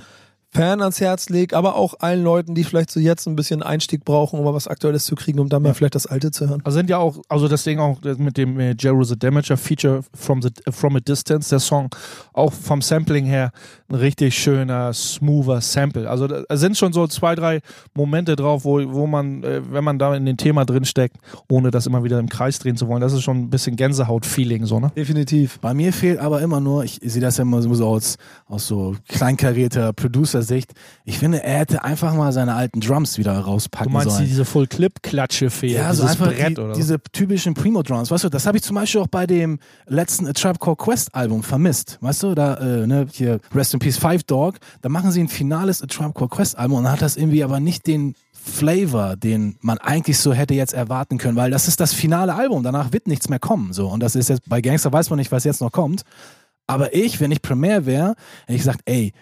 [0.54, 4.06] Fan ans Herz lege, aber auch allen Leuten, die vielleicht so jetzt ein bisschen Einstieg
[4.06, 6.62] brauchen, um mal was Aktuelles zu kriegen, um dann mal vielleicht das Alte zu hören.
[6.64, 10.02] Also sind ja auch, also das Ding auch mit dem äh, Jero the Damager Feature
[10.14, 11.90] from, the, from a Distance, der Song,
[12.34, 13.52] auch vom Sampling her
[13.90, 16.10] ein richtig schöner, smoother Sample.
[16.10, 17.60] Also da sind schon so zwei, drei
[17.94, 21.18] Momente drauf, wo, wo man, äh, wenn man da in dem Thema drinsteckt,
[21.50, 24.66] ohne das immer wieder im Kreis drehen zu wollen, das ist schon ein bisschen Gänsehaut-Feeling,
[24.66, 24.92] so, ne?
[24.96, 25.60] Definitiv.
[25.60, 28.96] Bei mir fehlt aber immer nur, ich sehe das ja immer so aus, aus so
[29.08, 29.94] kleinkarierter
[30.38, 30.74] Producer-Sicht.
[31.06, 34.28] Ich finde, er hätte einfach mal seine alten Drums wieder Du rauspacken meinst sollen.
[34.28, 38.46] diese Full-Clip-Klatsche fehlt, ja, so einfach Brett die, oder diese typischen Primo-Drums, weißt du, das
[38.46, 42.24] habe ich zum Beispiel auch bei dem letzten A Tribe Called Quest Album vermisst, weißt
[42.24, 45.82] du, da, äh, ne, hier Rest in Peace Five Dog, da machen sie ein finales
[45.82, 49.58] A Tribe Called Quest Album und dann hat das irgendwie aber nicht den Flavor, den
[49.60, 53.08] man eigentlich so hätte jetzt erwarten können, weil das ist das finale Album, danach wird
[53.08, 55.62] nichts mehr kommen, so, und das ist jetzt, bei Gangster weiß man nicht, was jetzt
[55.62, 56.04] noch kommt,
[56.68, 59.14] aber ich, wenn ich Premiere wäre, hätte ich gesagt, ey,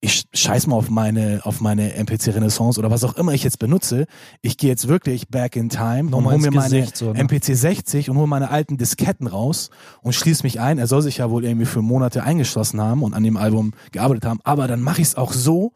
[0.00, 3.58] ich scheiß mal auf meine, auf meine MPC Renaissance oder was auch immer ich jetzt
[3.58, 4.06] benutze.
[4.42, 7.18] Ich gehe jetzt wirklich back in time Nochmal und hole mir meine Gesicht, so, ne?
[7.24, 10.78] MPC 60 und hole meine alten Disketten raus und schließe mich ein.
[10.78, 14.24] Er soll sich ja wohl irgendwie für Monate eingeschlossen haben und an dem Album gearbeitet
[14.24, 14.40] haben.
[14.44, 15.72] Aber dann mache ich es auch so,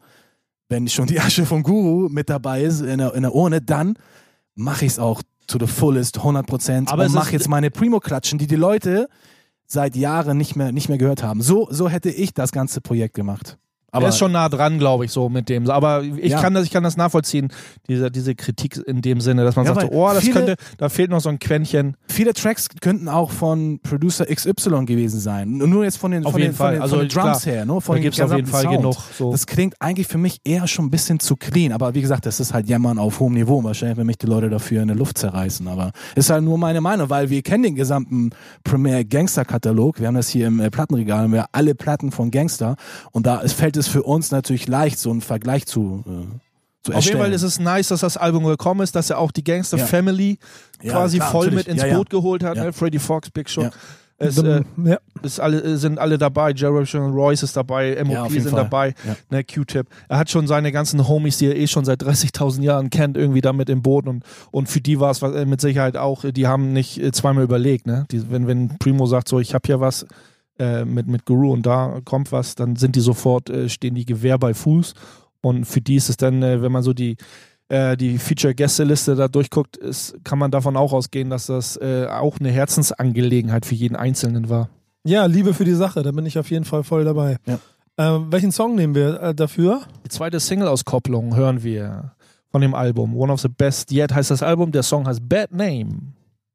[0.69, 3.97] wenn schon die Asche vom Guru mit dabei ist in der, in der Urne, dann
[4.55, 8.39] mache ich es auch to the fullest, 100 Prozent Aber und mache jetzt meine Primo-Klatschen,
[8.39, 9.09] die die Leute
[9.67, 11.41] seit Jahren nicht mehr, nicht mehr gehört haben.
[11.41, 13.57] So, so hätte ich das ganze Projekt gemacht.
[13.93, 15.69] Aber er ist schon nah dran, glaube ich, so mit dem.
[15.69, 16.41] Aber ich Ja.
[16.41, 17.49] kann das, ich kann das nachvollziehen,
[17.87, 20.89] diese, diese Kritik in dem Sinne, dass man Ja, sagt, oh, das viele- könnte, da
[20.89, 21.95] fehlt noch so ein Quäntchen.
[22.07, 25.51] viele Tracks könnten auch von Producer XY gewesen sein.
[25.57, 26.67] Nur jetzt von den, Auf von jeden den, Fall.
[26.67, 27.65] von den, Also von den Drums klar, her.
[27.65, 28.93] Nur von Da den gibt es auf jeden Fall gesamten genug.
[28.95, 29.15] Sound.
[29.17, 29.31] So.
[29.31, 31.71] Das klingt eigentlich für mich eher schon ein bisschen zu clean.
[31.71, 33.63] Aber wie gesagt, das ist halt Jammern auf hohem Niveau.
[33.63, 35.67] Wahrscheinlich, wenn mich die Leute dafür in der Luft zerreißen.
[35.67, 38.31] Aber ist halt nur meine Meinung, weil wir kennen den gesamten
[38.63, 39.99] Premier Gangster Katalog.
[39.99, 42.75] Wir haben das hier im äh, Plattenregal, haben wir alle Platten von Gangster.
[43.11, 46.11] Und da fällt es für uns natürlich leicht, so einen Vergleich zu, äh,
[46.83, 47.03] zu Auf erstellen.
[47.05, 49.77] jeden Fall ist es nice, dass das Album gekommen ist, dass er auch die Gangster
[49.77, 49.85] Ja.
[49.85, 50.37] Family
[50.81, 51.65] Ja, quasi klar, voll natürlich.
[51.67, 51.97] mit ins Ja, ja.
[51.97, 52.57] Boot geholt hat.
[52.57, 52.65] Ja.
[52.65, 52.73] Ne?
[52.73, 53.65] Freddie Fox, Big Sean.
[53.65, 53.71] Ja.
[54.19, 54.97] Es, äh, ja.
[55.23, 56.51] ist alle, sind alle dabei.
[56.53, 58.63] Jerry Royce ist dabei, MOP auf sind Fall.
[58.63, 59.15] dabei, Ja.
[59.31, 59.87] ne, Q-Tip.
[60.07, 63.41] Er hat schon seine ganzen Homies, die er eh schon seit 30.000 Jahren kennt, irgendwie
[63.41, 66.47] damit im Boot und, und für die war es was- äh, mit Sicherheit auch, die
[66.47, 67.85] haben nicht äh, zweimal überlegt.
[67.87, 68.05] Ne?
[68.11, 70.05] Die, wenn, wenn Primo sagt, so ich habe hier was
[70.59, 74.05] äh, mit, mit Guru und da kommt was, dann sind die sofort, äh, stehen die
[74.05, 74.93] Gewehr bei Fuß
[75.41, 77.17] und für die ist es dann, äh, wenn man so die
[77.69, 82.39] äh, die Feature-Gästeliste da durchguckt, ist, kann man davon auch ausgehen, dass das äh, auch
[82.39, 84.69] eine Herzensangelegenheit für jeden Einzelnen war.
[85.05, 87.37] Ja, Liebe für die Sache, da bin ich auf jeden Fall voll dabei.
[87.45, 87.59] Ja.
[87.97, 89.81] Ähm, welchen Song nehmen wir äh, dafür?
[90.05, 92.13] Die zweite Single-Auskopplung hören wir
[92.51, 93.15] von dem Album.
[93.15, 94.71] One of the Best Yet heißt das Album.
[94.71, 96.13] Der Song heißt Bad Name.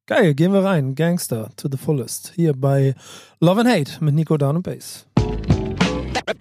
[0.08, 0.94] Geil, gehen wir rein.
[0.94, 2.32] Gangster to the fullest.
[2.34, 2.94] Hier bei
[3.40, 5.04] Love and Hate mit Nico Down und Bass.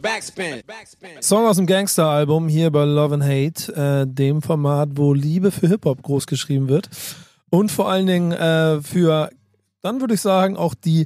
[0.02, 0.62] Backspin.
[0.66, 1.22] Backspin.
[1.22, 5.68] Song aus dem Gangster-Album hier bei Love and Hate, äh, dem Format, wo Liebe für
[5.68, 6.90] Hip-Hop groß geschrieben wird.
[7.50, 9.32] Und vor allen Dingen äh, für,
[9.82, 11.06] dann würde ich sagen, auch die,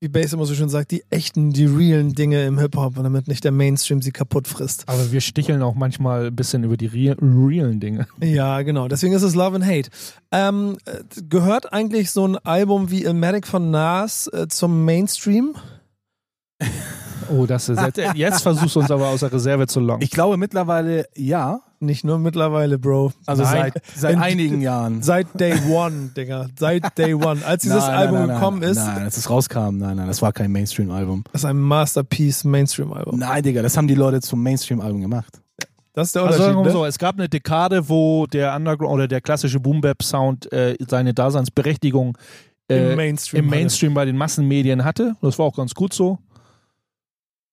[0.00, 3.44] wie Bass immer so schön sagt, die echten, die realen Dinge im Hip-Hop, damit nicht
[3.44, 4.88] der Mainstream sie kaputt frisst.
[4.88, 8.06] Aber wir sticheln auch manchmal ein bisschen über die real, realen Dinge.
[8.20, 8.88] Ja, genau.
[8.88, 9.88] Deswegen ist es Love and Hate.
[10.32, 15.54] Ähm, äh, gehört eigentlich so ein Album wie Ilmatic von Nas äh, zum Mainstream?
[17.30, 20.02] Oh, das ist jetzt, jetzt versuchst du uns aber aus der Reserve zu locken.
[20.02, 21.60] Ich glaube mittlerweile ja.
[21.78, 23.12] Nicht nur mittlerweile, Bro.
[23.26, 23.70] Also Nein.
[23.74, 25.02] seit, seit In- einigen Jahren.
[25.02, 26.46] Seit Day One, Digga.
[26.58, 27.44] Seit Day One.
[27.44, 28.36] Als dieses Nein, nein, Album nein, nein.
[28.38, 31.24] gekommen ist, Nein, als es rauskam, nein, nein, das war kein Mainstream-Album.
[31.34, 33.18] ist ein Masterpiece Mainstream-Album.
[33.18, 35.38] Nein, Digga, das haben die Leute zum Mainstream-Album gemacht.
[35.92, 36.56] Das ist der Also Unterschied.
[36.56, 36.70] mal ne?
[36.72, 42.16] so, es gab eine Dekade, wo der Underground oder der klassische Boom-Bap-Sound äh, seine Daseinsberechtigung
[42.70, 43.44] äh, Im Mainstream.
[43.44, 43.50] im.
[43.50, 45.14] Mainstream bei den Massenmedien hatte.
[45.20, 46.18] Das war auch ganz gut so.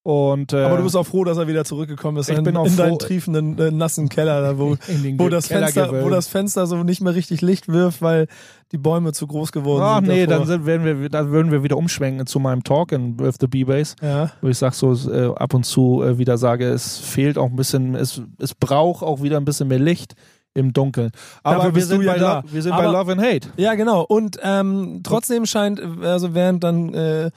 [0.06, 2.58] Und, äh, Aber du bist auch froh, dass er wieder zurückgekommen ist Ich in, bin
[2.58, 4.76] auch in froh- deinen triefenden, äh, nassen Keller, da, wo,
[5.18, 8.28] wo, das Fenster, wo das Fenster so nicht mehr richtig Licht wirft, weil
[8.74, 10.10] die Bäume zu groß geworden Ach sind.
[10.10, 10.40] nee, davor.
[10.46, 13.48] dann sind, werden wir, dann würden wir wieder umschwenken zu meinem Talk in With the
[13.48, 14.30] B-Bass, ja.
[14.42, 17.56] wo ich sag so äh, ab und zu äh, wieder sage, es fehlt auch ein
[17.56, 20.16] bisschen, es, es braucht auch wieder ein bisschen mehr Licht
[20.54, 21.12] im Dunkeln.
[21.44, 22.44] Aber wir bist sind, ja bei, da.
[22.52, 23.48] Wir sind Aber- bei Love and Hate.
[23.56, 24.02] ja, genau.
[24.02, 27.32] Und ähm, trotzdem scheint, also während dann äh,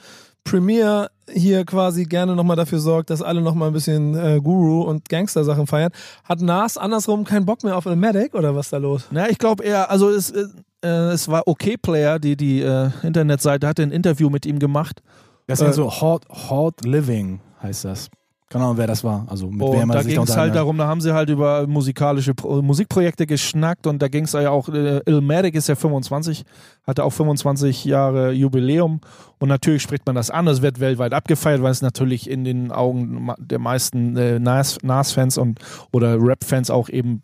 [0.49, 5.09] Premiere hier quasi gerne nochmal dafür sorgt, dass alle nochmal ein bisschen äh, Guru und
[5.09, 5.91] Gangster-Sachen feiern,
[6.23, 9.07] hat Nas andersrum keinen Bock mehr auf Ilmatic oder was ist da los?
[9.11, 10.45] Na, ich glaube eher, also es, äh,
[10.83, 15.01] äh, es war OK Player, die die äh, Internetseite hatte ein Interview mit ihm gemacht.
[15.47, 18.09] Das Äh, ist so Hot, Hot Living heißt das.
[18.49, 19.25] Keine Ahnung, wer das war.
[19.29, 21.67] Also mit wem Und er da ging es halt darum, da haben sie halt über
[21.67, 26.43] musikalische Pro Musikprojekte geschnackt und da ging es ja auch, äh, Illmatic ist ja 25,
[26.85, 29.01] hatte auch 25 Jahre Jubiläum
[29.39, 32.71] und natürlich spricht man das an, es wird weltweit abgefeiert, weil es natürlich in den
[32.71, 35.59] Augen der meisten äh, Nas- Nas-Fans und
[35.91, 37.21] oder Rap-Fans auch eben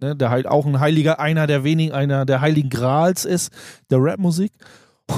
[0.00, 3.52] ne, der halt auch ein heiliger, einer der wenigen, einer der heiligen Grals ist,
[3.90, 4.50] der Rap-Musik.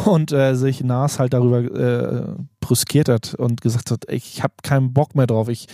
[0.05, 4.93] Und äh, sich Nas halt darüber äh, brüskiert hat und gesagt hat, ich habe keinen
[4.93, 5.49] Bock mehr drauf.
[5.49, 5.69] Ich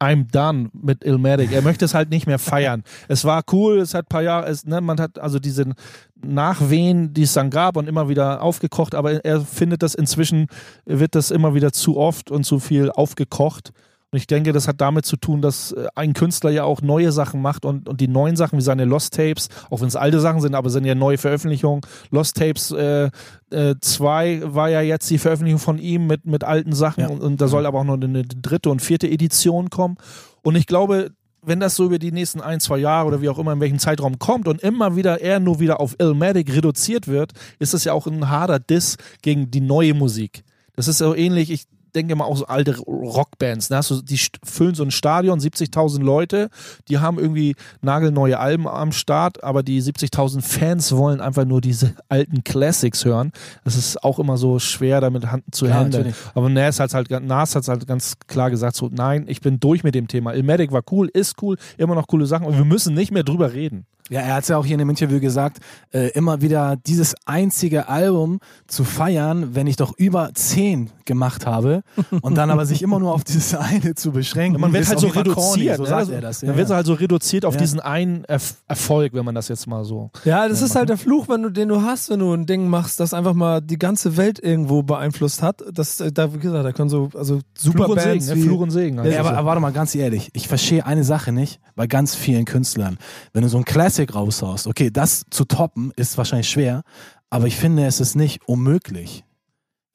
[0.00, 1.52] I'm done mit Ilmatic.
[1.52, 2.82] Er möchte es halt nicht mehr feiern.
[3.08, 5.72] Es war cool, es hat ein paar Jahre, es, ne, man hat also diese
[6.16, 10.48] Nachwehen, die es dann gab und immer wieder aufgekocht, aber er findet das inzwischen,
[10.84, 13.72] wird das immer wieder zu oft und zu viel aufgekocht.
[14.14, 17.10] Und ich denke, das hat damit zu tun, dass äh, ein Künstler ja auch neue
[17.10, 20.20] Sachen macht und, und die neuen Sachen, wie seine Lost Tapes, auch wenn es alte
[20.20, 21.80] Sachen sind, aber sind ja neue Veröffentlichungen.
[22.12, 23.10] Lost Tapes 2 äh,
[23.50, 27.08] äh, zwei war ja jetzt die Veröffentlichung von ihm mit, mit alten Sachen Ja.
[27.08, 29.96] und, und da soll aber auch noch eine dritte und vierte Edition kommen.
[30.42, 31.10] Und ich glaube,
[31.42, 33.80] wenn das so über die nächsten ein, zwei Jahre oder wie auch immer in welchem
[33.80, 37.92] Zeitraum kommt und immer wieder er nur wieder auf Illmatic reduziert wird, ist das ja
[37.92, 40.44] auch ein harter Diss gegen die neue Musik.
[40.76, 43.80] Das ist so ähnlich, ich denke mal auch so alte Rockbands, ne?
[43.86, 46.50] Du, die füllen so ein Stadion, 70.000 Leute,
[46.88, 51.94] die haben irgendwie nagelneue Alben am Start, aber die 70.000 Fans wollen einfach nur diese
[52.08, 53.32] alten Classics hören.
[53.64, 56.04] Das ist auch immer so schwer, damit Hand zu Klar, handeln.
[56.08, 56.30] natürlich.
[56.34, 59.84] Aber Nas hat halt, Nas hat's halt ganz klar gesagt, so nein, ich bin durch
[59.84, 60.34] mit dem Thema.
[60.34, 63.52] Ilmatic war cool, ist cool, immer noch coole Sachen und wir müssen nicht mehr drüber
[63.52, 63.86] reden.
[64.10, 65.58] Ja, er hat es ja auch hier in dem Interview gesagt,
[65.92, 71.82] äh, immer wieder dieses einzige Album zu feiern, wenn ich doch über zehn gemacht habe
[72.20, 74.60] und dann aber sich immer nur auf dieses eine zu beschränken.
[74.60, 75.76] man wird halt so immer corny, reduziert.
[75.78, 75.88] so ne?
[75.88, 76.40] sagt Also, er das.
[76.40, 76.56] Dann ja.
[76.56, 77.60] wird halt so reduziert auf Ja.
[77.60, 80.10] diesen einen Erf Erfolg, wenn man das jetzt mal so.
[80.24, 82.68] Ja, das ist halt der Fluch, wenn du, den du hast, wenn du ein Ding
[82.68, 85.62] machst, das einfach mal die ganze Welt irgendwo beeinflusst hat.
[85.72, 88.46] Das, äh, da, wie gesagt, da können so, also super Fluch und Bands Segen, ne?
[88.46, 88.96] Fluch und Segen.
[88.98, 89.34] Ja, Also aber, so.
[89.36, 92.98] aber warte mal, ganz ehrlich, ich verstehe eine Sache nicht bei ganz vielen Künstlern.
[93.32, 96.82] Wenn du so ein Classic raushaust, okay, das zu toppen ist wahrscheinlich schwer,
[97.30, 99.24] aber ich finde, es ist nicht unmöglich.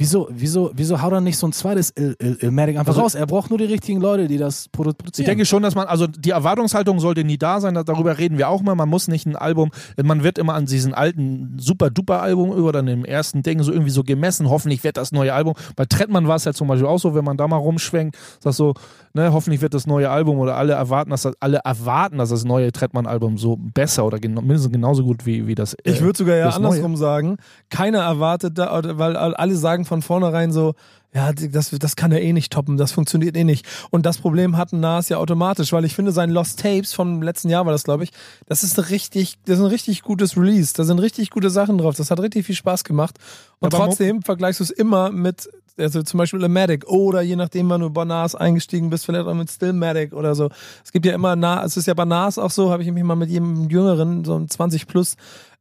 [0.02, 3.16] Wieso, wieso, wieso haut er nicht so ein zweites Il Il Ilmatic einfach Also- raus?
[3.16, 5.26] Er braucht nur die richtigen Leute, die das produ- Ich produzieren.
[5.26, 8.62] denke schon, dass man, also die Erwartungshaltung sollte nie da sein, darüber reden wir auch
[8.62, 8.76] mal.
[8.76, 13.04] Man muss nicht ein Album, man wird immer an diesen alten Super-Duper-Album über dann im
[13.04, 14.50] ersten Ding so irgendwie so gemessen.
[14.50, 15.56] Hoffentlich wird das neue Album.
[15.76, 18.56] Bei Trettmann war es ja zum Beispiel auch so, wenn man da mal rumschwenkt, sagst
[18.58, 18.76] so,
[19.14, 22.46] ne, hoffentlich wird das neue Album oder alle erwarten, dass das, alle erwarten, dass das
[22.46, 25.74] neue Trettmann-Album so besser oder gen mindestens genauso gut wie, wie das.
[25.74, 26.68] äh, Ich würde sogar ja das Neue.
[26.70, 27.36] andersrum sagen,
[27.70, 30.76] keiner erwartet da, weil alle sagen von vornherein so,
[31.14, 33.66] ja, das, das kann er eh nicht toppen, das funktioniert eh nicht.
[33.90, 37.50] Und das Problem hatten Nas ja automatisch, weil ich finde, sein Lost Tapes vom letzten
[37.50, 38.12] Jahr war das, glaube ich,
[38.46, 40.74] das ist ein richtig, das ist ein richtig gutes Release.
[40.76, 41.96] Da sind richtig gute Sachen drauf.
[41.96, 43.18] Das hat richtig viel Spaß gemacht.
[43.60, 47.70] Und Aber trotzdem vergleichst du es immer mit, also zum Beispiel Ilmatic oder je nachdem,
[47.70, 50.50] wann du bei Nas eingestiegen bist, vielleicht auch mit Stillmatic oder so.
[50.86, 53.04] Es gibt ja immer, Na, es ist ja bei Nas auch so, habe ich mich
[53.04, 55.16] mal mit jedem Jüngeren, so einem 20 plus,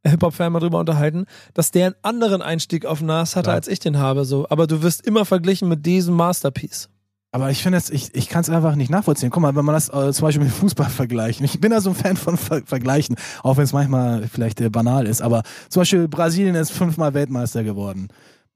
[0.07, 3.55] Hip-Hop-Fan mal drüber unterhalten, dass der einen anderen Einstieg auf Nas hatte, Ja.
[3.55, 4.25] als ich den habe.
[4.25, 4.47] So.
[4.49, 6.89] Aber du wirst immer verglichen mit diesem Masterpiece.
[7.31, 9.29] Aber ich finde es, ich, ich kann es einfach nicht nachvollziehen.
[9.31, 11.43] Guck mal, wenn man das äh, zum Beispiel mit Fußball vergleicht.
[11.43, 14.71] Ich bin da so ein Fan von Ver Vergleichen, auch wenn es manchmal vielleicht äh,
[14.71, 15.21] banal ist.
[15.21, 18.09] Aber zum Beispiel Brasilien ist fünfmal Weltmeister geworden.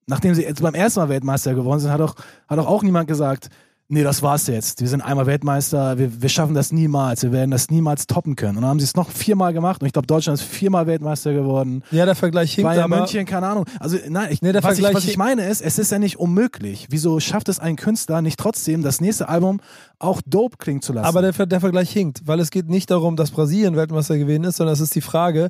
[0.06, 2.14] Nachdem sie jetzt beim ersten Mal Weltmeister geworden sind, hat auch,
[2.48, 3.50] hat auch, auch niemand gesagt,
[3.88, 4.80] nee, das war's jetzt.
[4.80, 8.56] Wir sind einmal Weltmeister, wir, wir schaffen das niemals, wir werden das niemals toppen können.
[8.56, 11.32] Und dann haben sie es noch viermal gemacht und ich glaube, Deutschland ist viermal Weltmeister
[11.34, 11.82] geworden.
[11.90, 12.96] Ja, der Vergleich hinkt Bayern aber.
[13.02, 13.66] München, keine Ahnung.
[13.80, 15.98] Also nein, ich, Nee, der was, ich, Vergleich- was ich meine ist, es ist ja
[15.98, 16.86] nicht unmöglich.
[16.90, 19.60] Wieso schafft es ein Künstler nicht trotzdem, das nächste Album
[19.98, 21.06] auch dope klingen zu lassen?
[21.06, 24.56] Aber der, der Vergleich hinkt, weil es geht nicht darum, dass Brasilien Weltmeister gewesen ist,
[24.56, 25.48] sondern es ist die Frage,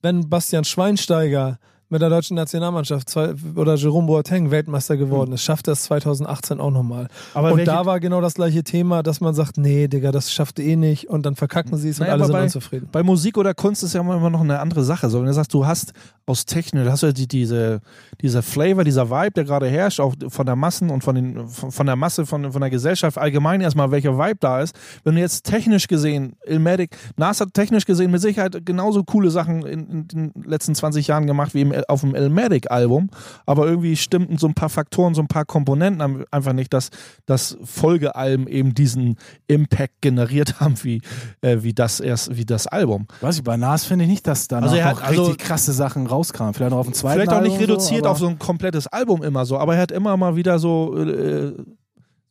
[0.00, 1.58] wenn Bastian Schweinsteiger
[1.90, 6.70] mit der deutschen Nationalmannschaft zwei, oder Jerome Boateng Weltmeister geworden ist, schafft es 2018 auch
[6.70, 7.08] nochmal.
[7.34, 10.32] Aber Und welche- da war genau das gleiche Thema, dass man sagt, nee, Digga, das
[10.32, 12.88] schafft eh nicht und dann verkacken sie es und Naja, alle aber sind bei- unzufrieden.
[12.90, 15.08] Bei Musik oder Kunst ist ja immer noch eine andere Sache.
[15.10, 15.92] So, wenn du sagst, du hast
[16.26, 17.80] aus Technik, du hast ja die, diese,
[18.22, 21.70] dieser Flavor, dieser Vibe, der gerade herrscht, auch von der Massen und von, den, von,
[21.70, 24.74] von der Masse, von, von der Gesellschaft allgemein erstmal, welcher Vibe da ist.
[25.04, 29.66] Wenn du jetzt technisch gesehen, Ilmatic, Nas hat technisch gesehen mit Sicherheit genauso coole Sachen
[29.66, 33.10] in, in den letzten 20 Jahren gemacht wie im, auf dem Ilmatic-Album,
[33.46, 36.90] aber irgendwie stimmten so ein paar Faktoren, so ein paar Komponenten einfach nicht, dass
[37.26, 41.00] das Folgealben eben diesen Impact generiert haben, wie,
[41.40, 43.06] äh, wie das erst, wie das Album.
[43.20, 46.06] Weiß ich, bei Nas finde ich nicht, dass da Also noch also- richtig krasse Sachen
[46.06, 46.54] rauskamen.
[46.54, 48.86] Vielleicht noch auf dem zweiten Vielleicht auch nicht Album reduziert so, auf so ein komplettes
[48.86, 51.52] Album immer so, aber er hat immer mal wieder so, äh,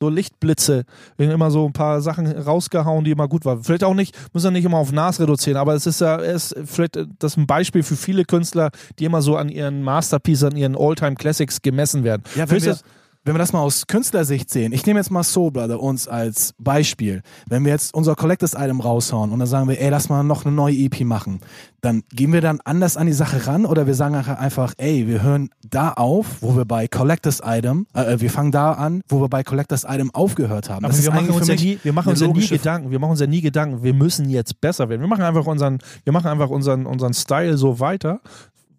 [0.04, 0.86] so Lichtblitze,
[1.18, 3.64] immer so ein paar Sachen rausgehauen, die immer gut waren.
[3.64, 6.34] Vielleicht auch nicht, muss er nicht immer auf Nas reduzieren, aber es ist ja, er
[6.34, 9.82] ist vielleicht äh, das ist ein Beispiel für viele Künstler, die immer so an ihren
[9.82, 12.24] Masterpieces, an ihren All-Time Classics gemessen werden.
[12.36, 12.92] Ja, wenn Vielleicht wir,
[13.26, 16.54] wenn wir das mal aus Künstlersicht sehen, ich nehme jetzt mal Soul Brother uns als
[16.58, 17.22] Beispiel.
[17.48, 20.46] Wenn wir jetzt unser Collectors Item raushauen und dann sagen wir, ey, lass mal noch
[20.46, 21.40] eine neue EP machen,
[21.80, 25.22] dann gehen wir dann anders an die Sache ran oder wir sagen einfach, ey, wir
[25.22, 29.30] hören da auf, wo wir bei Collectors Item, äh, wir fangen da an, wo wir
[29.30, 30.86] bei Collectors Item aufgehört haben.
[30.86, 33.12] Aber Das wir machen, uns ja nie, wir machen uns ja nie Gedanken, wir machen
[33.12, 35.02] uns ja nie Gedanken, wir müssen jetzt besser werden.
[35.02, 38.20] Wir machen einfach unseren, wir machen einfach unseren, unseren Style so weiter,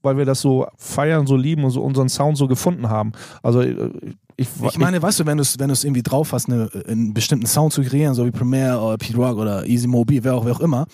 [0.04, 3.12] weil wir das so feiern, so lieben und so unseren Sound so gefunden haben.
[3.42, 3.90] Also äh,
[4.36, 7.14] ich, Ich meine, weißt du, wenn du es wenn du's irgendwie drauf hast, eine, einen
[7.14, 10.44] bestimmten Sound zu kreieren, so wie Premiere oder Pete Rock oder Easy Mobi, wer auch,
[10.44, 10.86] wer auch immer.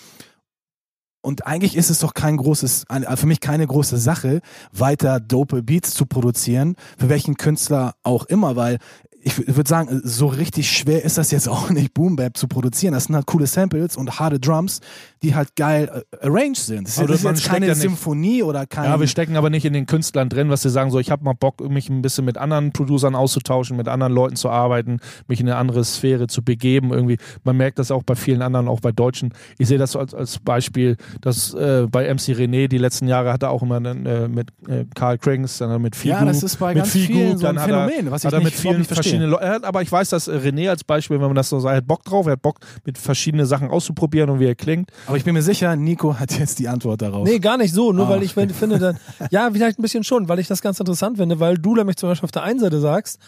[1.23, 5.61] Und eigentlich ist es doch kein großes, ein- für mich keine große Sache, weiter dope
[5.61, 8.79] Beats zu produzieren, für welchen Künstler auch immer, weil
[9.23, 12.93] ich würde sagen, so richtig schwer ist das jetzt auch nicht, Boom Bap zu produzieren.
[12.93, 14.79] Das sind halt coole Samples und harte Drums,
[15.21, 16.87] die halt geil äh, arranged sind.
[16.87, 18.85] Das ist, das ist jetzt keine ja nicht- Symphonie oder kein...
[18.85, 21.23] Ja, wir stecken aber nicht in den Künstlern drin, was sie sagen, so ich habe
[21.23, 25.39] mal Bock, mich ein bisschen mit anderen Producern auszutauschen, mit anderen Leuten zu arbeiten, mich
[25.39, 26.91] in eine andere Sphäre zu begeben.
[26.91, 29.33] Irgendwie, man merkt das auch bei vielen anderen, auch bei Deutschen.
[29.57, 33.43] Ich sehe das als, als Beispiel, dass äh, bei MC René die letzten Jahre hat
[33.43, 36.69] er auch immer äh, mit äh, Karl Krings, dann mit Figu, Ja, das ist bei
[36.73, 38.79] mit ganz vielen so ein Phänomen, was ich mit nicht- überhaupt
[39.11, 39.29] nicht verstehe.
[39.29, 41.73] verschiedenen Leuten, aber ich weiß, dass äh, René als Beispiel, wenn man das so sagt,
[41.73, 44.89] er hat Bock drauf, er hat Bock mit verschiedenen Sachen auszuprobieren und wie er klingt.
[45.07, 47.25] Aber ich bin mir sicher, Nico hat jetzt die Antwort darauf.
[47.27, 48.09] Nee, gar nicht so, nur Ah.
[48.11, 48.97] weil ich finde dann,
[49.31, 52.09] ja, vielleicht ein bisschen schon, weil ich das ganz interessant finde, weil du nämlich zum
[52.09, 53.19] Beispiel auf der einen Seite sagst,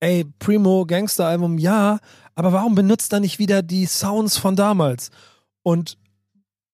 [0.00, 1.98] ey, Primo, Gangster-Album, ja,
[2.34, 5.10] aber warum benutzt er nicht wieder die Sounds von damals?
[5.62, 5.96] Und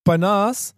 [0.04, 0.74] bei Nas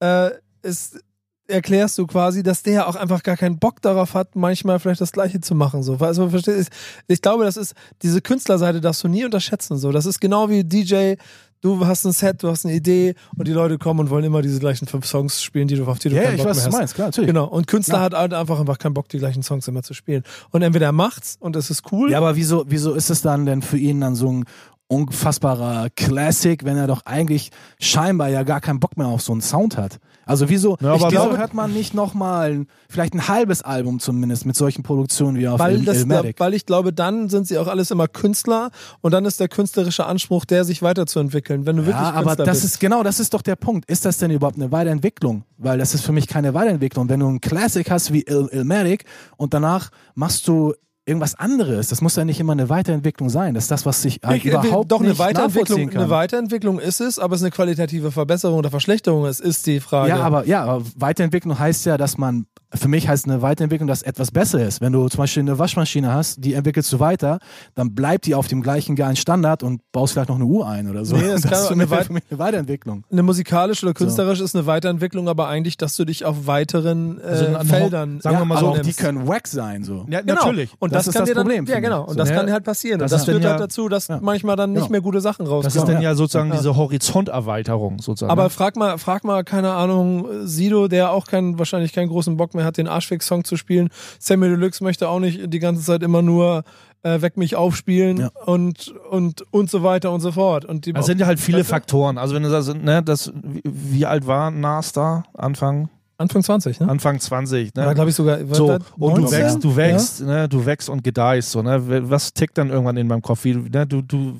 [0.00, 0.30] äh,
[0.62, 1.00] ist,
[1.48, 5.12] erklärst du quasi, dass der auch einfach gar keinen Bock darauf hat, manchmal vielleicht das
[5.12, 5.82] Gleiche zu machen.
[5.82, 5.96] So.
[5.98, 6.70] Also, verstehst
[7.06, 9.78] Ich glaube, das ist, diese Künstlerseite darfst du nie unterschätzen.
[9.78, 9.90] So.
[9.90, 11.14] Das ist genau wie DJ,
[11.60, 14.42] du hast ein Set, du hast eine Idee und die Leute kommen und wollen immer
[14.42, 16.56] diese gleichen fünf Songs spielen, die du auf die du Ja, keinen ich Bock weiß,
[16.56, 16.80] was mehr du hast.
[16.80, 17.28] meinst, klar, natürlich.
[17.28, 17.46] Genau.
[17.46, 18.00] Und Künstler Ja.
[18.02, 20.22] hat halt einfach, einfach keinen Bock, die gleichen Songs immer zu spielen.
[20.50, 22.10] Und entweder er macht's und es ist cool.
[22.12, 24.44] Ja, aber wieso, wieso ist es dann denn für ihn dann so ein
[24.88, 29.40] unfassbarer Classic, wenn er doch eigentlich scheinbar ja gar keinen Bock mehr auf so einen
[29.40, 29.98] Sound hat?
[30.26, 34.44] Also wieso, Ja, aber ich glaube- hört man nicht nochmal vielleicht ein halbes Album zumindest
[34.44, 36.38] mit solchen Produktionen wie auf weil, das, Illmatic?
[36.38, 38.70] weil ich glaube, dann sind sie auch alles immer Künstler
[39.00, 41.64] und dann ist der künstlerische Anspruch, der sich weiterzuentwickeln.
[41.64, 42.74] Wenn du wirklich Ja, aber Künstler das bist.
[42.74, 43.90] ist genau, das ist doch der Punkt.
[43.90, 45.44] Ist das denn überhaupt eine Weiterentwicklung?
[45.56, 47.08] Weil das ist für mich keine Weiterentwicklung.
[47.08, 49.04] Wenn du einen Classic hast wie Il Illmatic
[49.38, 50.74] und danach machst du
[51.08, 53.54] irgendwas anderes, das muss ja nicht immer eine Weiterentwicklung sein.
[53.54, 56.02] Das ist das, was sich halt Ich- überhaupt doch eine nicht Weiterentwicklung, nachvollziehen kann.
[56.02, 59.80] eine Weiterentwicklung ist es, aber es ist eine qualitative Verbesserung oder Verschlechterung, es ist die
[59.80, 60.10] Frage.
[60.10, 64.02] Ja, aber ja, aber Weiterentwicklung heißt ja, dass man für mich heißt eine Weiterentwicklung, dass
[64.02, 64.80] etwas besser ist.
[64.80, 67.38] Wenn du zum Beispiel eine Waschmaschine hast, die entwickelst du weiter,
[67.74, 70.88] dann bleibt die auf dem gleichen geilen Standard und baust vielleicht noch eine Uhr ein
[70.90, 71.16] oder so.
[71.16, 73.04] Nee, das kann ist für eine mich, für mich eine Weiterentwicklung.
[73.10, 77.24] Eine musikalisch oder künstlerisch ist eine Weiterentwicklung, aber eigentlich, dass du dich auf weiteren äh,
[77.24, 79.82] Also Feldern sagen wir mal so, aber auch die können wack sein.
[79.84, 80.04] So.
[80.10, 80.34] Ja, Genau.
[80.34, 80.70] natürlich.
[80.78, 82.02] Und Das das, ist kann das dir dann, Problem, Ja, genau.
[82.02, 82.98] Und So, das kann halt passieren.
[82.98, 84.18] Das das führt ja- halt dazu, dass Ja.
[84.20, 85.88] manchmal dann nicht mehr gute Sachen Das rauskommen.
[85.88, 86.56] ist dann ja sozusagen Ja.
[86.56, 88.30] diese Horizonterweiterung sozusagen.
[88.30, 88.50] Aber ne?
[88.50, 92.57] frag mal, frag mal, keine Ahnung, Sido, der auch keinen, wahrscheinlich keinen großen Bock mehr
[92.64, 93.88] hat, den Arschfix-Song zu spielen.
[94.18, 96.64] Sammy Deluxe möchte auch nicht die ganze Zeit immer nur
[97.02, 98.30] äh, Weck mich aufspielen Ja.
[98.44, 100.64] und, und, und so weiter und so fort.
[100.64, 101.64] Und die Es sind ja halt viele?
[101.64, 102.18] Faktoren.
[102.18, 103.32] Also wenn du sagst, ne, das,
[103.64, 105.24] wie, alt war Nas da?
[105.34, 106.88] Anfang, Anfang 20, ne?
[106.88, 107.86] Anfang 20, ne?
[107.86, 108.38] War, glaube ich, sogar.
[108.50, 109.38] So, das und du 19?
[109.38, 109.76] wächst, du Ja?
[109.76, 112.10] wächst, ne, du wächst und gedeihst, so, ne?
[112.10, 113.44] Was tickt dann irgendwann in meinem Kopf?
[113.44, 114.36] Wie, ne, du, du,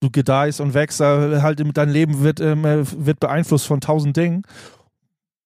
[0.00, 4.42] du gedeihst und wächst, halt dein Leben wird, ähm, äh, wird beeinflusst von tausend Dingen.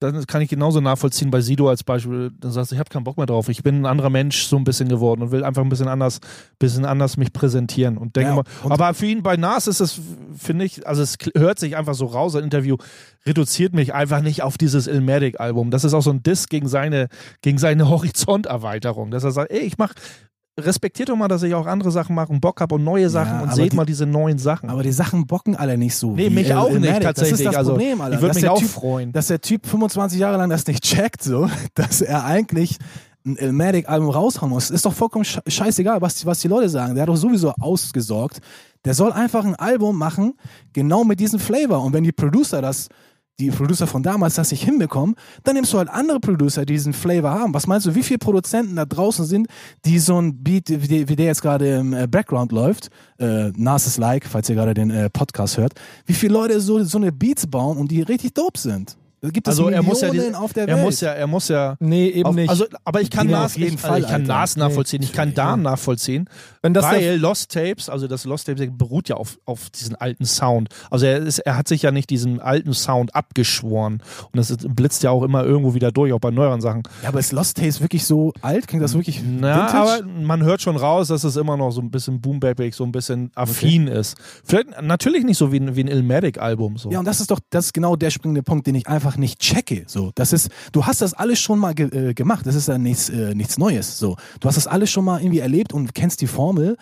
[0.01, 2.31] Dann kann ich genauso nachvollziehen bei Sido als Beispiel.
[2.39, 3.49] Dann sagst du, ich habe keinen Bock mehr drauf.
[3.49, 6.21] Ich bin ein anderer Mensch so ein bisschen geworden und will einfach ein bisschen anders,
[6.61, 8.45] bisschen anders mich präsentieren und denke Ja, mal.
[8.69, 10.01] Aber für ihn bei Nas ist es,
[10.37, 12.37] finde ich, also es hört sich einfach so raus.
[12.37, 12.77] Ein Interview
[13.27, 15.73] reduziert mich einfach nicht auf dieses Ilmatic-Album.
[15.73, 17.09] Das ist auch so ein Diss gegen seine,
[17.43, 19.11] gegen seine Horizonterweiterung.
[19.11, 19.95] Dass er sagt, ey, ich mach,
[20.59, 23.37] respektiert doch mal, dass ich auch andere Sachen mache und Bock habe und neue Sachen
[23.41, 24.69] und aber seht die- mal diese neuen Sachen.
[24.71, 26.13] Aber die Sachen bocken alle nicht so.
[26.15, 27.31] nee, mich El- auch nicht tatsächlich.
[27.31, 28.17] Das ist das also, Problem, Alter.
[28.17, 29.13] ich würde mich der auch typ, freuen.
[29.13, 32.77] Dass der Typ 25 Jahre lang das nicht checkt, so, dass er eigentlich
[33.27, 34.71] ein Elmatic-Album raushauen muss.
[34.71, 36.95] Ist doch vollkommen sche- scheißegal, was, die- was die Leute sagen.
[36.95, 38.39] Der hat doch sowieso ausgesorgt.
[38.85, 40.35] Der soll einfach ein Album machen,
[40.73, 41.83] genau mit diesem Flavor.
[41.83, 42.89] Und wenn die Producer das
[43.39, 46.93] die Producer von damals das nicht hinbekommen, dann nimmst du halt andere Producer, die diesen
[46.93, 47.55] Flavor haben.
[47.55, 49.49] Was meinst du, wie viele Produzenten da draußen sind,
[49.85, 54.27] die so ein Beat, wie der, jetzt gerade im äh, Background läuft, äh, Narcissus Like,
[54.27, 55.75] falls ihr gerade den äh, Podcast hört,
[56.07, 58.97] wie viele Leute so, so eine Beats bauen und die richtig dope sind?
[59.21, 60.85] Gibt also er muss ja, die, auf der er Welt.
[60.85, 62.49] muss ja, er muss ja Nee, eben Auf, nicht.
[62.49, 64.33] Also, aber ich kann Nee, Nas auf jeden Fall, also ich kann Alter.
[64.35, 66.29] Nas nachvollziehen, ich kann Dan nachvollziehen,
[66.63, 70.25] Wenn das weil Lost Tapes, also das Lost Tapes beruht ja auf, auf diesen alten
[70.25, 70.69] Sound.
[70.91, 74.03] Also er, ist, er hat sich ja nicht diesen alten Sound abgeschworen
[74.33, 76.83] und das ist, blitzt ja auch immer irgendwo wieder durch, auch bei neueren Sachen.
[77.03, 78.69] ja, aber ist Lost Taste wirklich so alt?
[78.69, 79.79] Klingt das wirklich Na, vintage?
[79.79, 82.93] aber man hört schon raus, dass es immer noch so ein bisschen boom-bappig, so ein
[82.93, 84.17] bisschen affin ist.
[84.45, 86.77] Vielleicht natürlich nicht so wie ein, wie ein Illmatic-Album.
[86.79, 86.91] So.
[86.91, 89.41] Ja, und das ist doch, das ist genau der springende Punkt, den ich einfach nicht
[89.41, 89.85] checke.
[89.87, 92.47] So, das ist, du hast das alles schon mal ge äh, gemacht.
[92.47, 93.99] Das ist ja nichts, äh, nichts Neues.
[93.99, 96.77] So, du hast das alles schon mal irgendwie erlebt und kennst die Formel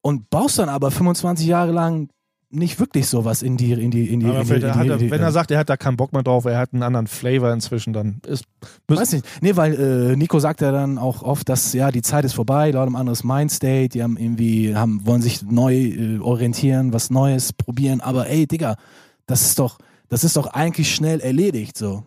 [0.00, 2.08] und baust dann aber 25 Jahre lang
[2.50, 4.98] nicht wirklich sowas in die, in die, in die, in die, in die, er, in
[4.98, 7.06] die wenn er sagt, er hat da keinen Bock mehr drauf, er hat einen anderen
[7.06, 8.44] Flavor inzwischen, dann ist.
[8.86, 9.26] Weiß nicht.
[9.42, 12.70] Nee, weil äh, Nico sagt ja dann auch oft, dass ja die Zeit ist vorbei,
[12.70, 17.10] Leute haben ein anderes Mindstate, die haben irgendwie, haben, wollen sich neu äh, orientieren, was
[17.10, 18.76] Neues probieren, aber ey, Digga,
[19.26, 22.02] das ist doch, das ist doch eigentlich schnell erledigt, so,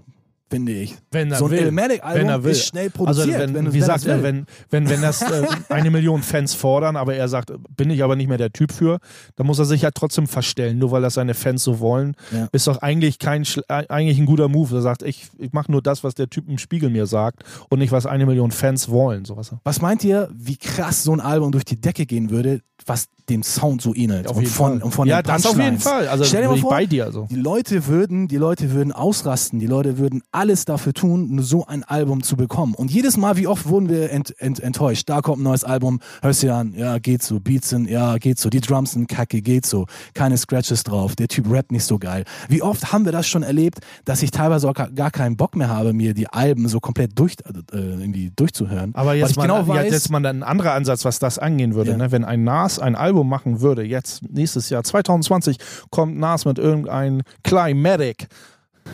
[0.49, 0.95] finde ich.
[1.11, 1.59] Wenn er so ein will.
[1.59, 2.51] Elmatic-Album Wenn er will.
[2.51, 3.39] ist schnell Also produziert.
[3.39, 6.97] wenn, wenn, wie wenn sagt er, wenn, wenn, wenn das äh, eine Million Fans fordern,
[6.97, 8.99] aber er sagt, bin ich aber nicht mehr der Typ für,
[9.37, 12.15] dann muss er sich halt trotzdem verstellen, nur weil das seine Fans so wollen.
[12.31, 12.47] Ja.
[12.51, 14.75] Ist doch eigentlich kein äh, eigentlich ein guter Move.
[14.75, 17.79] Er sagt, ich, ich mache nur das, was der Typ im Spiegel mir sagt und
[17.79, 19.23] nicht, was eine Million Fans wollen.
[19.25, 19.53] Sowas.
[19.63, 23.43] Was meint ihr, wie krass so ein Album durch die Decke gehen würde, was dem
[23.43, 24.27] Sound so ähnelt?
[24.27, 24.84] Auf und von, Fall.
[24.84, 25.79] Und von ja, den das auf jeden?
[25.79, 26.07] Fall.
[26.07, 27.05] Also Stell dir mal vor, bei dir.
[27.05, 27.27] Also.
[27.29, 31.65] Die Leute würden, die Leute würden ausrasten, die Leute würden alles dafür tun, nur so
[31.65, 32.73] ein Album zu bekommen.
[32.73, 35.10] Und jedes Mal, wie oft wurden wir ent, ent, enttäuscht?
[35.10, 38.39] Da kommt ein neues Album, hörst dir an, ja, geht so, Beats sind, ja, geht
[38.39, 41.99] so, die Drums sind kacke, geht so, keine Scratches drauf, der Typ rappt nicht so
[41.99, 42.23] geil.
[42.49, 45.69] Wie oft haben wir das schon erlebt, dass ich teilweise auch gar- keinen Bock mehr
[45.69, 47.36] habe, mir die Alben so komplett durch,
[47.73, 48.91] äh, irgendwie durchzuhören.
[48.95, 51.91] Aber jetzt ich mal, genau weiß, jetzt mal ein anderer Ansatz, was das angehen würde.
[51.91, 51.97] Ja.
[51.97, 52.12] Ne?
[52.12, 55.57] Wenn ein Nas ein Album machen würde, jetzt nächstes Jahr 2020
[55.89, 58.27] kommt Nas mit irgendein Climatic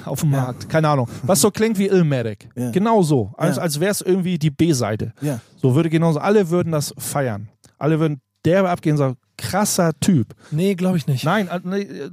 [0.06, 0.42] auf den Ja.
[0.42, 2.50] Markt, keine Ahnung, was so klingt wie Illmatic.
[2.56, 2.72] Ja.
[2.72, 3.62] Genau so, als, Ja.
[3.64, 5.14] als wäre es irgendwie die B-Seite.
[5.22, 5.40] ja.
[5.62, 7.50] So würde genauso, alle würden das feiern.
[7.80, 10.34] Alle würden derbe abgehen und sagen, krasser Typ.
[10.52, 11.24] Nee, glaube ich nicht.
[11.24, 12.10] Nein, äh, äh,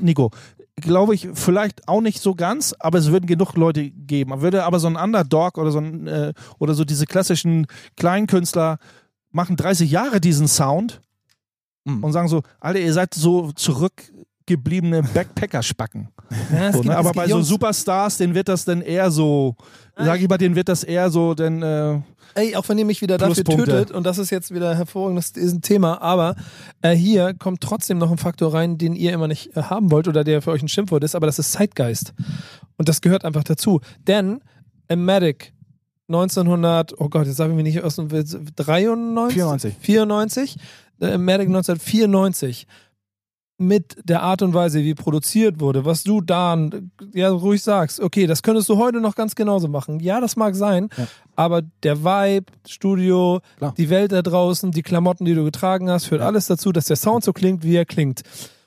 [0.00, 0.30] Nico,
[0.76, 4.30] glaube ich vielleicht auch nicht so ganz, aber es würden genug Leute geben.
[4.30, 7.66] Man würde aber so ein Underdog oder so ein, äh, oder so diese klassischen
[7.96, 8.78] Kleinkünstler
[9.32, 11.00] machen 30 Jahre diesen Sound
[11.86, 12.04] Mhm.
[12.04, 16.08] und sagen so, Alter, ihr seid so zurückgebliebene Backpacker-Spacken.
[16.52, 16.96] Ja, So, ne?
[16.96, 19.54] Aber bei so Superstars, denen wird das dann eher so,
[19.96, 22.00] sag ich mal, denen wird das eher so, denn äh,
[22.34, 25.30] Ey, auch wenn ihr mich wieder dafür tötet, und das ist jetzt wieder hervorragend, das
[25.30, 26.34] ist ein Thema, aber
[26.82, 30.08] äh, hier kommt trotzdem noch ein Faktor rein, den ihr immer nicht äh, haben wollt
[30.08, 32.12] oder der für euch ein Schimpfwort ist, aber das ist Zeitgeist.
[32.76, 33.80] Und das gehört einfach dazu.
[34.08, 34.40] Denn
[34.88, 35.52] Amatic
[36.08, 39.32] 1900, oh Gott, jetzt sagen wir nicht aus dem 93?
[39.34, 39.74] 94.
[39.80, 40.56] 94.
[41.00, 42.66] Äh, Amatic 1994
[43.58, 46.58] mit der Art und Weise, wie produziert wurde, was du da
[47.14, 49.98] ja ruhig sagst, okay, das könntest du heute noch ganz genauso machen.
[50.00, 51.06] Ja, das mag sein, Ja.
[51.36, 53.72] aber der Vibe, Studio, Klar.
[53.78, 56.96] die Welt da draußen, die Klamotten, die du getragen hast, führt alles dazu, dass der
[56.96, 58.20] Sound so klingt, wie er klingt.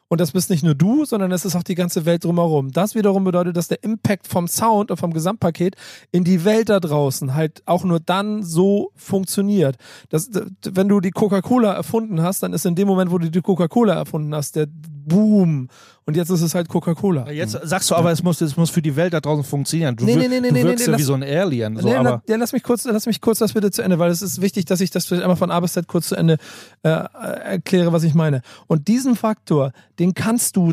[0.09, 2.71] Und das bist nicht nur du, sondern es ist auch die ganze Welt drumherum.
[2.71, 5.75] Das wiederum bedeutet, dass der Impact vom Sound und vom Gesamtpaket
[6.11, 9.77] in die Welt da draußen halt auch nur dann so funktioniert.
[10.09, 10.31] Das,
[10.63, 13.93] wenn du die Coca-Cola erfunden hast, dann ist in dem Moment, wo du die Coca-Cola
[13.93, 14.67] erfunden hast, der
[15.09, 15.67] Boom.
[16.05, 17.29] Und jetzt ist es halt Coca-Cola.
[17.29, 19.95] Jetzt sagst du aber, es muss, es muss für die Welt da draußen funktionieren.
[19.95, 21.77] Du, Nee, nee, nee, du nee, wirkst nee, ja wie lass- so ein Alien.
[21.77, 24.09] So, nee, aber ja, lass mich kurz, lass mich kurz das bitte zu Ende, weil
[24.09, 26.37] es ist wichtig, dass ich das vielleicht einmal von A bis Z kurz zu Ende
[26.83, 28.41] äh, erkläre, was ich meine.
[28.67, 30.71] Und diesen Faktor, den kannst du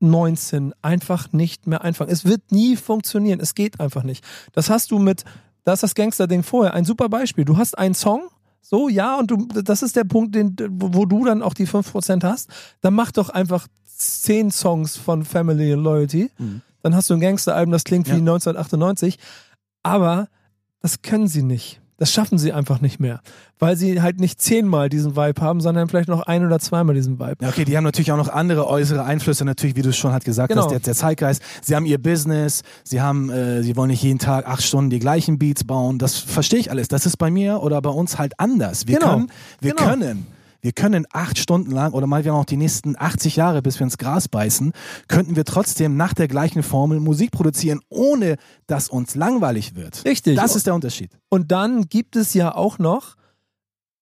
[0.00, 2.12] 2019 einfach nicht mehr einfangen.
[2.12, 3.40] Es wird nie funktionieren.
[3.40, 4.24] Es geht einfach nicht.
[4.52, 5.24] Das hast du mit,
[5.64, 6.74] das ist das Gangster-Ding vorher.
[6.74, 7.44] Ein super Beispiel.
[7.44, 8.22] Du hast einen Song,
[8.66, 12.24] so, ja, und du, das ist der Punkt, den, wo, du dann auch die 5%
[12.24, 12.48] hast.
[12.80, 16.30] Dann mach doch einfach 10 Songs von Family and Loyalty.
[16.82, 18.16] Dann hast du ein Gangster-Album, das klingt wie Ja.
[18.16, 19.18] 1998.
[19.82, 20.28] Aber
[20.80, 21.82] das können sie nicht.
[21.96, 23.20] Das schaffen sie einfach nicht mehr.
[23.60, 27.20] Weil sie halt nicht zehnmal diesen Vibe haben, sondern vielleicht noch ein oder zweimal diesen
[27.20, 27.36] Vibe.
[27.40, 30.12] Ja, okay, die haben natürlich auch noch andere äußere Einflüsse, natürlich, wie du es schon
[30.12, 30.62] hat gesagt Genau.
[30.64, 31.40] hast, der, der Zeitgeist.
[31.62, 34.98] Sie haben ihr Business, sie haben, äh, sie wollen nicht jeden Tag acht Stunden die
[34.98, 35.98] gleichen Beats bauen.
[35.98, 36.88] Das verstehe ich alles.
[36.88, 38.86] Das ist bei mir oder bei uns halt anders.
[38.88, 39.10] Wir Genau.
[39.14, 39.30] können,
[39.60, 39.88] wir Genau.
[39.90, 40.26] können,
[40.64, 43.84] wir können acht Stunden lang oder mal wir auch die nächsten 80 Jahre, bis wir
[43.84, 44.72] ins Gras beißen,
[45.08, 48.36] könnten wir trotzdem nach der gleichen Formel Musik produzieren, ohne
[48.66, 50.06] dass uns langweilig wird.
[50.06, 50.36] Richtig.
[50.36, 51.10] Das ist der Unterschied.
[51.28, 53.16] Und dann gibt es ja auch noch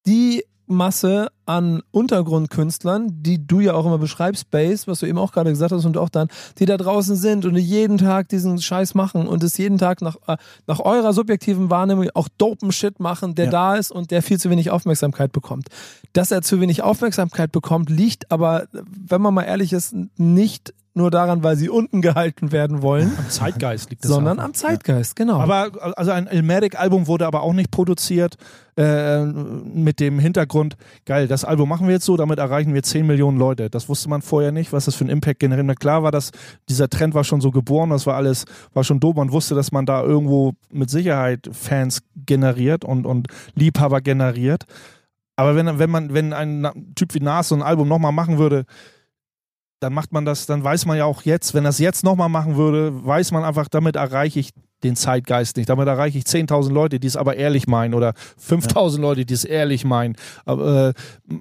[0.06, 5.32] die Masse an Untergrundkünstlern, die du ja auch immer beschreibst, Bass, was du eben auch
[5.32, 8.60] gerade gesagt hast und auch dann, die da draußen sind und die jeden Tag diesen
[8.60, 13.00] Scheiß machen und es jeden Tag nach, äh, nach eurer subjektiven Wahrnehmung auch dopen Shit
[13.00, 13.50] machen, der Ja.
[13.50, 15.68] da ist und der viel zu wenig Aufmerksamkeit bekommt.
[16.12, 21.10] Dass er zu wenig Aufmerksamkeit bekommt, liegt aber, wenn man mal ehrlich ist, nicht nur
[21.10, 24.44] daran, weil sie unten gehalten werden wollen, am Zeitgeist liegt das sondern auch.
[24.44, 25.40] am Zeitgeist, genau.
[25.40, 28.36] Aber also ein Ilmatic-Album wurde aber auch nicht produziert
[28.76, 30.76] äh, mit dem Hintergrund,
[31.06, 33.70] geil, das Album machen wir jetzt so, damit erreichen wir 10 Millionen Leute.
[33.70, 35.66] Das wusste man vorher nicht, was das für einen Impact generiert.
[35.66, 36.30] Na klar war das,
[36.68, 39.16] dieser Trend war schon so geboren, das war alles, war schon doof.
[39.16, 44.64] Man wusste, dass man da irgendwo mit Sicherheit Fans generiert und, und Liebhaber generiert.
[45.36, 48.64] Aber wenn, wenn man, wenn ein Typ wie Nas so ein Album nochmal machen würde,
[49.82, 52.56] dann macht man das, dann weiß man ja auch jetzt, wenn es jetzt nochmal machen
[52.56, 54.50] würde, weiß man einfach, damit erreiche ich
[54.84, 55.68] den Zeitgeist nicht.
[55.68, 59.44] Damit erreiche ich 10.000 Leute, die es aber ehrlich meinen oder 5.000 Leute, die es
[59.44, 60.16] ehrlich meinen.
[60.44, 60.94] Aber
[61.30, 61.34] äh,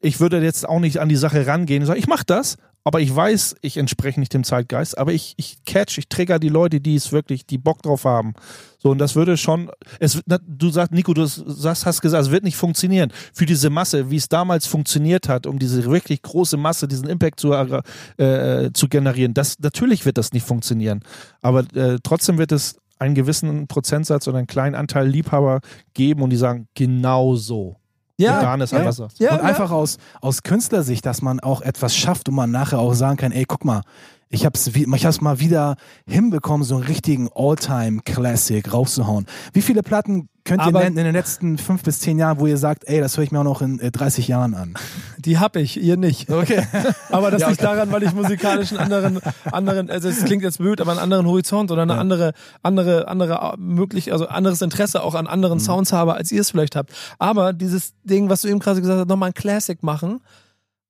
[0.00, 3.00] ich würde jetzt auch nicht an die Sache rangehen und sagen, ich mache das, aber
[3.00, 6.80] ich weiß, ich entspreche nicht dem Zeitgeist, aber ich, ich catch, ich trigger die Leute,
[6.80, 8.34] die es wirklich, die Bock drauf haben.
[8.78, 12.44] So, und das würde schon, es, du sagst, Nico, du sagst, hast gesagt, es wird
[12.44, 13.10] nicht funktionieren.
[13.32, 17.40] Für diese Masse, wie es damals funktioniert hat, um diese wirklich große Masse, diesen Impact
[17.40, 21.00] zu, äh, zu generieren, das, natürlich wird das nicht funktionieren.
[21.42, 25.58] Aber äh, trotzdem wird es einen gewissen Prozentsatz oder einen kleinen Anteil Liebhaber
[25.92, 27.80] geben und die sagen, genau so.
[28.18, 29.08] Ja, Dan ist ja, anders so.
[29.18, 29.42] ja, und ja.
[29.42, 33.32] einfach aus, aus Künstlersicht, dass man auch etwas schafft und man nachher auch sagen kann,
[33.32, 33.82] ey, guck mal,
[34.28, 39.26] ich hab's, wie- ich hab's mal wieder hinbekommen, so einen richtigen All-Time-Classic rauszuhauen.
[39.52, 42.46] Wie viele Platten könnt ihr Aber- nennen in den letzten fünf bis zehn Jahren, wo
[42.46, 44.74] ihr sagt, ey, das höre ich mir auch noch in äh, 30 Jahren an?
[45.18, 46.30] Die hab ich, ihr nicht.
[46.30, 46.66] Okay.
[47.10, 49.20] Aber das liegt daran, weil ich musikalisch einen anderen,
[49.50, 51.98] anderen, also es klingt jetzt blöd, aber einen anderen Horizont oder eine Ja.
[52.00, 56.40] andere, andere, andere äh, möglich, also anderes Interesse auch an anderen Sounds habe, als ihr
[56.40, 56.92] es vielleicht habt.
[57.18, 60.20] Aber dieses Ding, was du eben gerade gesagt hast, nochmal ein Classic machen.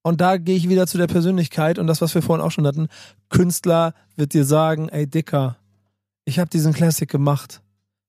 [0.07, 2.65] Und da gehe ich wieder zu der Persönlichkeit und das, was wir vorhin auch schon
[2.65, 2.87] hatten.
[3.29, 5.57] Künstler wird dir sagen, ey Dicker,
[6.25, 7.61] ich habe diesen Classic gemacht.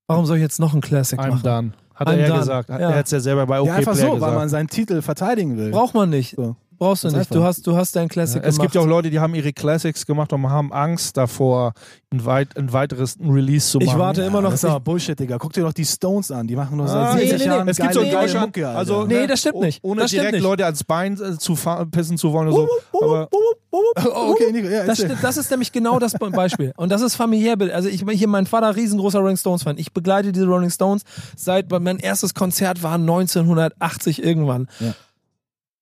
[0.05, 1.41] Warum soll ich jetzt noch einen Classic I'm machen?
[1.43, 1.71] done.
[1.95, 2.69] Hat I'm er ja gesagt.
[2.69, 2.77] Ja.
[2.77, 4.31] Er hat es ja selber bei OK ja, einfach Player so, gesagt.
[4.31, 5.71] weil man seinen Titel verteidigen will.
[5.71, 6.35] Braucht man nicht.
[6.35, 6.55] So.
[6.79, 7.33] Brauchst du nicht.
[7.33, 8.61] Du hast, du hast deinen Classic es gemacht.
[8.61, 11.73] gibt ja auch Leute, die haben ihre Classics gemacht und haben Angst davor,
[12.11, 13.89] ein, weit, ein weiteres Release zu machen.
[13.89, 14.51] Ich warte immer noch.
[14.51, 15.37] Das ist aber Bullshit, Digga.
[15.39, 16.47] Guck dir doch die Stones an.
[16.47, 17.71] Die machen nur seit Ah, 70 nee, nee, Jahren nee.
[17.71, 19.83] Es gibt so geile, Deutschland, Mucke, also Nee, ne, das stimmt nicht.
[19.83, 20.39] Ohne direkt.
[20.39, 21.57] Leute ans Bein äh, zu
[21.91, 22.49] pissen zu wollen.
[22.49, 23.27] oder So.
[23.71, 26.73] Okay, Nico, ja, Das, ist nämlich genau das Beispiel.
[26.77, 27.55] Und das ist familiär.
[27.73, 29.77] Also ich hier mein Vater riesengroßer Rolling Stones Fan.
[29.77, 31.03] Ich begleite diese Rolling Stones
[31.35, 34.67] seit mein erstes Konzert war 1980 irgendwann.
[34.79, 34.93] Ja.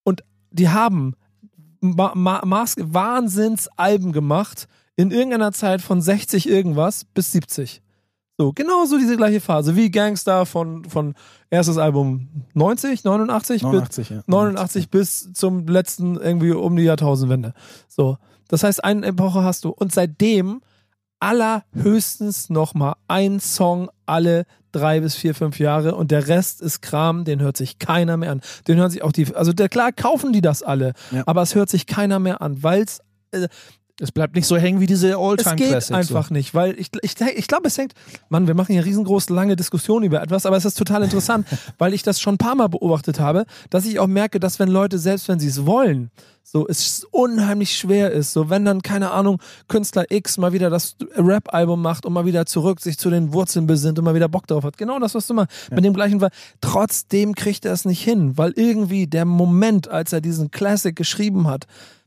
[0.03, 0.23] Und
[0.55, 1.15] die haben
[1.81, 7.81] ma ma Maß Wahnsinnsalben gemacht in irgendeiner Zeit von 60 irgendwas bis 70.
[8.37, 11.15] So, genau so diese gleiche Phase wie Gangster von, von
[11.49, 14.23] erstes Album 90, 89, 89, ja.
[14.27, 17.53] 89 bis zum letzten irgendwie um die Jahrtausendwende.
[17.87, 18.17] So.
[18.49, 19.69] Das heißt, eine Epoche hast du.
[19.69, 20.61] Und seitdem
[21.19, 26.81] allerhöchstens noch mal ein Song alle drei bis vier, fünf Jahre und der Rest ist
[26.81, 28.41] Kram, den hört sich keiner mehr an.
[28.67, 31.23] Den hören sich auch die, also der, klar kaufen die das alle, Ja.
[31.25, 32.99] aber es hört sich keiner mehr an, weil es
[34.01, 35.95] Es bleibt nicht so hängen wie diese es Alltime geht Classics.
[35.95, 37.93] einfach nicht, weil ich, ich, ich glaube, es hängt,
[38.27, 41.93] Mann, wir machen hier riesengroße, lange Diskussionen über etwas, aber es ist total interessant, weil
[41.93, 44.99] ich das schon ein paar Mal beobachtet habe, dass ich auch merke, dass wenn Leute,
[44.99, 46.11] selbst wenn sie es wollen,
[46.43, 50.97] so es unheimlich schwer ist, so wenn dann, keine Ahnung, Künstler X mal wieder das
[51.15, 54.45] Rap-Album macht und mal wieder zurück sich zu den Wurzeln besinnt und mal wieder Bock
[54.45, 54.77] drauf hat.
[54.77, 56.29] Genau das, was du mal mit dem gleichen war.
[56.61, 61.47] Trotzdem kriegt er es nicht hin, weil irgendwie der Moment, als er diesen Classic geschrieben
[61.47, 61.65] hat,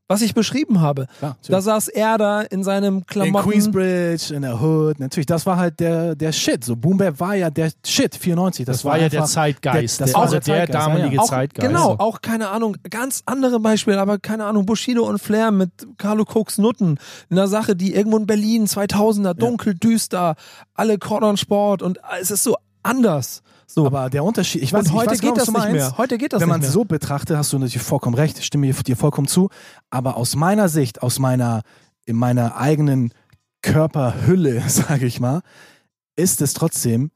[0.09, 3.51] was ich beschrieben habe, Klar, da saß er da in seinem In Klamotten.
[3.51, 6.65] Queensbridge, in der Hood, natürlich, das war halt der, der Shit.
[6.65, 8.65] So Boom Bap war ja der Shit, 94.
[8.67, 11.07] Das, Das war ja der Zeitgeist, Der, das der- war also der der Zeitgeist, damalige
[11.09, 11.21] ja, ja.
[11.21, 11.69] auch, Zeitgeist.
[11.69, 16.25] Genau, auch keine Ahnung, ganz andere Beispiele, aber keine Ahnung, Bushido und Flair mit Carlo
[16.25, 16.99] Cooks Nutten,
[17.29, 20.37] in einer Sache, die irgendwo in Berlin 2000er, dunkel, düster,
[20.75, 23.43] alle Cordon Sport und es ist so anders.
[23.67, 23.87] So.
[23.87, 25.99] Aber der Unterschied, ich weiß, und ich heute weiß genau, geht was das nicht mehr.
[25.99, 28.83] Heute geht das Wenn man es so betrachtet, hast du natürlich vollkommen recht, stimme ich
[28.83, 29.51] dir vollkommen zu.
[29.91, 31.63] Aber aus meiner Sicht, aus meiner,
[32.07, 33.13] in meiner eigenen
[33.63, 35.43] Körperhülle, sage ich mal,
[36.17, 37.11] ist es trotzdem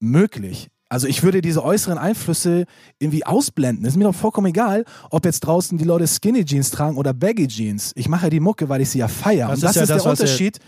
[0.00, 0.68] möglich.
[0.88, 2.66] Also ich würde diese äußeren Einflüsse
[2.98, 3.84] irgendwie ausblenden.
[3.84, 7.48] Ist mir doch vollkommen egal, ob jetzt draußen die Leute Skinny Jeans tragen oder Baggy
[7.48, 7.92] Jeans.
[7.96, 9.48] Ich mache ja die Mucke, weil ich sie ja feiere.
[9.48, 10.58] Das Und das ist ja ist, das, der er- Unterschied,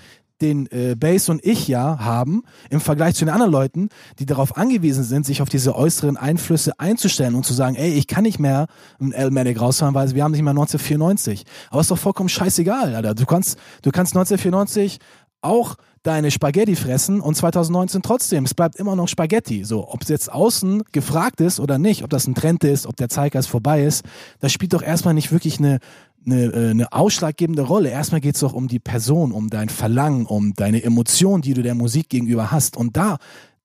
[0.40, 4.56] den äh, Bass und ich ja haben im Vergleich zu den anderen Leuten, die darauf
[4.56, 8.38] angewiesen sind, sich auf diese äußeren Einflüsse einzustellen und zu sagen, ey, ich kann nicht
[8.38, 8.66] mehr
[9.00, 11.44] ein L-Manic rausfahren, weil wir haben nicht mehr 1994.
[11.70, 13.14] Aber ist doch vollkommen scheißegal, Alter.
[13.14, 14.98] Du kannst, du kannst 1994
[15.42, 18.44] auch deine Spaghetti fressen und 2019 trotzdem.
[18.44, 19.64] Es bleibt immer noch Spaghetti.
[19.64, 22.96] So, ob es jetzt außen gefragt ist oder nicht, ob das ein Trend ist, ob
[22.96, 24.04] der Zeitgeist vorbei ist,
[24.40, 25.78] das spielt doch erstmal nicht wirklich eine,
[26.26, 27.90] eine, äh, eine ausschlaggebende Rolle.
[27.90, 31.62] Erstmal geht es doch um die Person, um dein Verlangen, um deine Emotion, die du
[31.62, 32.76] der Musik gegenüber hast.
[32.76, 33.16] Und da,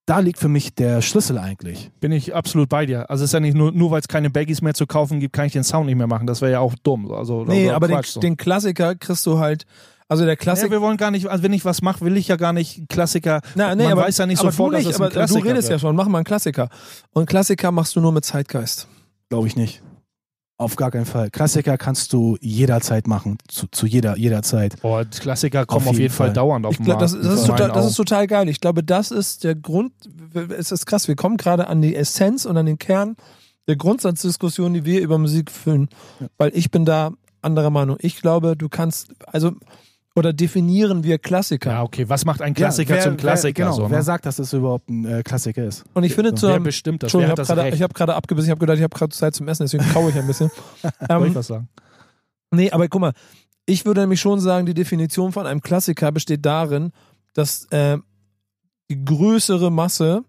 [0.05, 1.91] da liegt für mich der Schlüssel eigentlich.
[1.99, 3.09] Bin ich absolut bei dir.
[3.09, 5.33] Also es ist ja nicht nur, nur weil es keine Baggies mehr zu kaufen gibt,
[5.33, 6.27] kann ich den Sound nicht mehr machen.
[6.27, 7.11] Das wäre ja auch dumm.
[7.11, 8.19] Also, nee, aber den, so.
[8.19, 9.65] den Klassiker kriegst du halt,
[10.07, 10.71] also der Ja, Klassiker.
[10.71, 13.39] wir wollen gar nicht, also wenn ich was mache, will ich ja gar nicht Klassiker.
[13.55, 15.11] Na, nee, Man aber, weiß ja nicht aber sofort, du nicht, dass es ein aber
[15.13, 15.79] Klassiker du redest wird.
[15.81, 16.67] ja schon, mach mal einen Klassiker.
[17.13, 18.87] Und Klassiker machst du nur mit Zeitgeist.
[19.29, 19.81] Glaube ich nicht.
[20.61, 21.31] Auf gar keinen Fall.
[21.31, 24.79] Klassiker kannst du jederzeit machen, zu, zu jeder, jeder Zeit.
[24.79, 26.33] Boah, die Klassiker kommen Auf jeden jeden Fall, Fall.
[26.35, 27.13] dauernd auf Ich den glaub, Markt.
[27.15, 28.47] das, das, ist total, das ist total geil.
[28.47, 29.91] Ich glaube, das ist der Grund.
[30.55, 31.07] Es ist krass.
[31.07, 33.15] Wir kommen gerade an die Essenz und an den Kern
[33.67, 35.89] der Grundsatzdiskussion, die wir über Musik führen.
[36.37, 37.97] Weil ich bin da anderer Meinung.
[37.99, 39.53] Ich glaube, du kannst, also,
[40.15, 41.71] oder definieren wir Klassiker.
[41.71, 42.09] Ja, okay.
[42.09, 43.59] Was macht ein Klassiker wer, zum Klassiker?
[43.59, 43.91] Wer, genau, so, ne?
[43.91, 45.85] wer sagt, dass das überhaupt ein äh, Klassiker ist?
[45.93, 46.35] Und ich finde, So.
[46.35, 47.13] zu wer bestimmt das?
[47.13, 47.75] Wer hat ich habe gerade, Recht?
[47.75, 48.47] ich habe gerade abgebissen.
[48.47, 50.49] Ich habe gedacht, ich habe gerade Zeit zum Essen, deswegen kaue ich ein bisschen.
[50.81, 51.69] Soll ich ähm, was sagen?
[52.51, 53.13] nee, aber guck mal,
[53.65, 56.91] ich würde nämlich schon sagen, die Definition von einem Klassiker besteht darin,
[57.33, 57.97] dass äh,
[58.89, 60.23] die größere Masse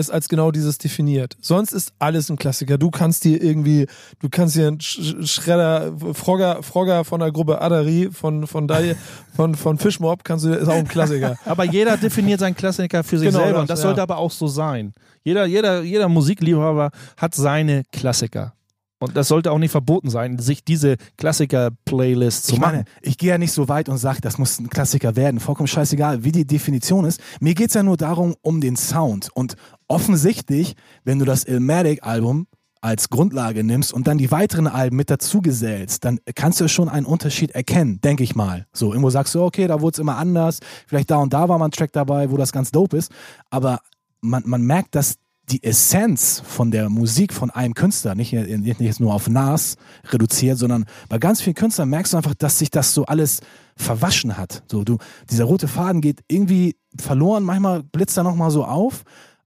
[0.00, 1.36] es als genau dieses definiert.
[1.40, 2.78] Sonst ist alles ein Klassiker.
[2.78, 3.86] Du kannst dir irgendwie,
[4.20, 8.96] du kannst dir einen Sch- Schredder, Frogger, Frogger von der Gruppe Adari, von, von, Dai-
[9.36, 11.36] von, von Fischmob, kannst du, ist auch ein Klassiker.
[11.44, 13.82] Aber jeder definiert seinen Klassiker für sich Genau selber das, und das ja.
[13.84, 14.92] sollte aber auch so sein.
[15.22, 18.54] Jeder, jeder, jeder Musikliebhaber hat seine Klassiker.
[19.02, 22.72] Und das sollte auch nicht verboten sein, sich diese Klassiker-Playlist zu Ich machen.
[22.72, 25.40] meine, ich gehe ja nicht so weit und sage, das muss ein Klassiker werden.
[25.40, 27.20] Vollkommen scheißegal, wie die Definition ist.
[27.40, 29.30] Mir geht's ja nur darum, um den Sound.
[29.34, 29.56] Und
[29.90, 32.46] offensichtlich, wenn du das Ilmatic-Album
[32.80, 36.88] als Grundlage nimmst und dann die weiteren Alben mit dazu gesellst, dann kannst du schon
[36.88, 38.66] einen Unterschied erkennen, denke ich mal.
[38.72, 41.58] So, irgendwo sagst du, okay, da wurde es immer anders, vielleicht da und da war
[41.58, 43.12] mal ein Track dabei, wo das ganz dope ist,
[43.50, 43.80] aber
[44.22, 45.16] man, man merkt, dass
[45.50, 49.76] die Essenz von der Musik von einem Künstler, nicht, nicht jetzt nur auf Nas
[50.10, 53.40] reduziert, sondern bei ganz vielen Künstlern merkst du einfach, dass sich das so alles
[53.76, 54.62] verwaschen hat.
[54.70, 59.02] So, du, dieser rote Faden geht irgendwie verloren, manchmal blitzt er nochmal so auf,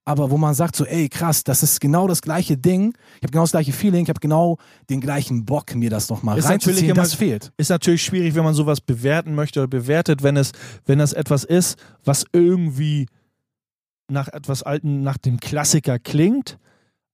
[0.07, 3.31] aber wo man sagt so, ey, krass, das ist genau das gleiche Ding, ich habe
[3.33, 4.59] genau das gleiche Feeling, ich habe genau
[4.91, 7.53] den gleichen Bock, mir das nochmal reinzuziehen, immer- das fehlt.
[7.57, 10.53] Ist natürlich schwierig, wenn man sowas bewerten möchte oder bewertet, wenn es,
[10.85, 13.07] wenn das etwas ist, was irgendwie
[14.11, 16.59] nach etwas alten, nach dem Klassiker klingt,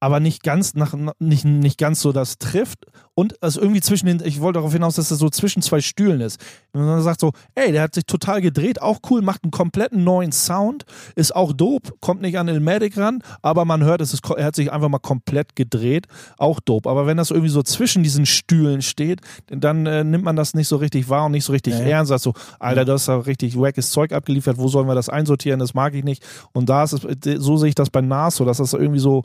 [0.01, 4.22] aber nicht ganz nach nicht, nicht ganz so das trifft und es irgendwie zwischen den
[4.24, 6.40] ich wollte darauf hinaus, dass das so zwischen zwei Stühlen ist.
[6.72, 10.03] Und man sagt so, ey, der hat sich total gedreht, auch cool, macht einen kompletten
[10.05, 10.84] neuen Sound,
[11.16, 14.57] ist auch dope, kommt nicht an Ilmatic ran, aber man hört, es ist, er hat
[14.57, 16.07] sich einfach mal komplett gedreht,
[16.38, 16.88] auch dope.
[16.88, 20.68] Aber wenn das irgendwie so zwischen diesen Stühlen steht, dann äh, nimmt man das nicht
[20.68, 21.80] so richtig wahr und nicht so richtig ja.
[21.80, 22.09] ernst.
[22.09, 25.61] Sagt so, Alter, das ist ja richtig wackes Zeug abgeliefert, wo sollen wir das einsortieren?
[25.61, 26.24] Das mag ich nicht.
[26.53, 27.03] Und da ist es,
[27.42, 29.22] so sehe ich das bei Nas so, dass das irgendwie so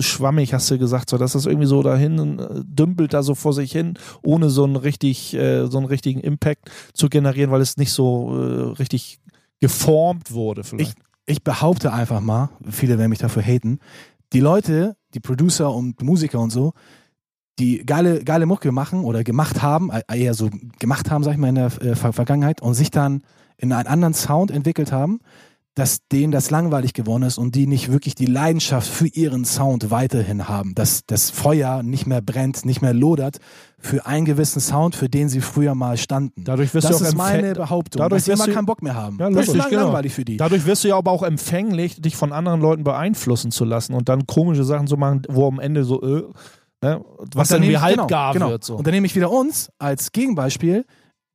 [0.00, 3.52] schwammig, hast du gesagt, so dass das irgendwie so dahin äh, dümpelt da so vor
[3.52, 7.76] sich hin, ohne so einen richtig, äh, so einen richtigen Impact zu generieren, weil es
[7.76, 9.18] nicht so äh, richtig
[9.60, 10.96] geformt wurde vielleicht.
[11.26, 13.80] Ich behaupte einfach mal, viele werden mich dafür haten,
[14.32, 16.72] die Leute, die Producer und Musiker und so,
[17.58, 20.48] die geile, geile Mucke machen oder gemacht haben, äh, eher so
[20.78, 23.22] gemacht haben, sag ich mal, in der äh, Ver Vergangenheit und sich dann
[23.56, 25.20] in einen anderen Sound entwickelt haben,
[25.78, 29.92] dass denen das langweilig geworden ist und die nicht wirklich die Leidenschaft für ihren Sound
[29.92, 33.38] weiterhin haben, dass das Feuer nicht mehr brennt, nicht mehr lodert
[33.78, 36.42] für einen gewissen Sound, für den sie früher mal standen.
[36.42, 38.96] Dadurch wirst das du auch ist meine Behauptung, dadurch dass sie immer keinen Bock mehr
[38.96, 39.18] haben.
[39.20, 39.82] Ja, das ist logisch, lang genau.
[39.84, 40.36] langweilig für die.
[40.36, 44.08] Dadurch wirst du ja aber auch empfänglich, dich von anderen Leuten beeinflussen zu lassen und
[44.08, 46.24] dann komische Sachen zu machen, wo am Ende so, äh,
[46.82, 47.04] ne,
[47.34, 48.50] was dann nehme wie halbgar genau, genau.
[48.50, 48.64] wird.
[48.64, 48.74] So.
[48.74, 50.84] Und dann nehme ich wieder uns als Gegenbeispiel.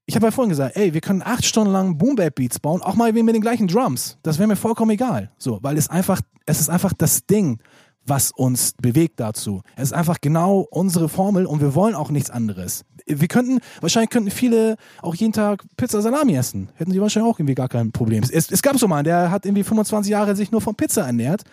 [0.05, 2.81] Ich habe ja vorhin gesagt, ey, wir können acht Stunden lang Boom Bap Beats bauen,
[2.81, 4.17] auch mal mit den gleichen Drums.
[4.23, 5.31] Das wäre mir vollkommen egal.
[5.37, 7.59] So, weil es einfach, es ist einfach das Ding,
[8.05, 9.61] was uns bewegt dazu.
[9.77, 12.83] Es ist einfach genau unsere Formel und wir wollen auch nichts anderes.
[13.05, 16.69] Wir könnten, wahrscheinlich könnten viele auch jeden Tag Pizza Salami essen.
[16.75, 18.23] Hätten sie wahrscheinlich auch irgendwie gar kein Problem.
[18.29, 21.43] Es, es gab so mal, der hat irgendwie 25 Jahre sich nur von Pizza ernährt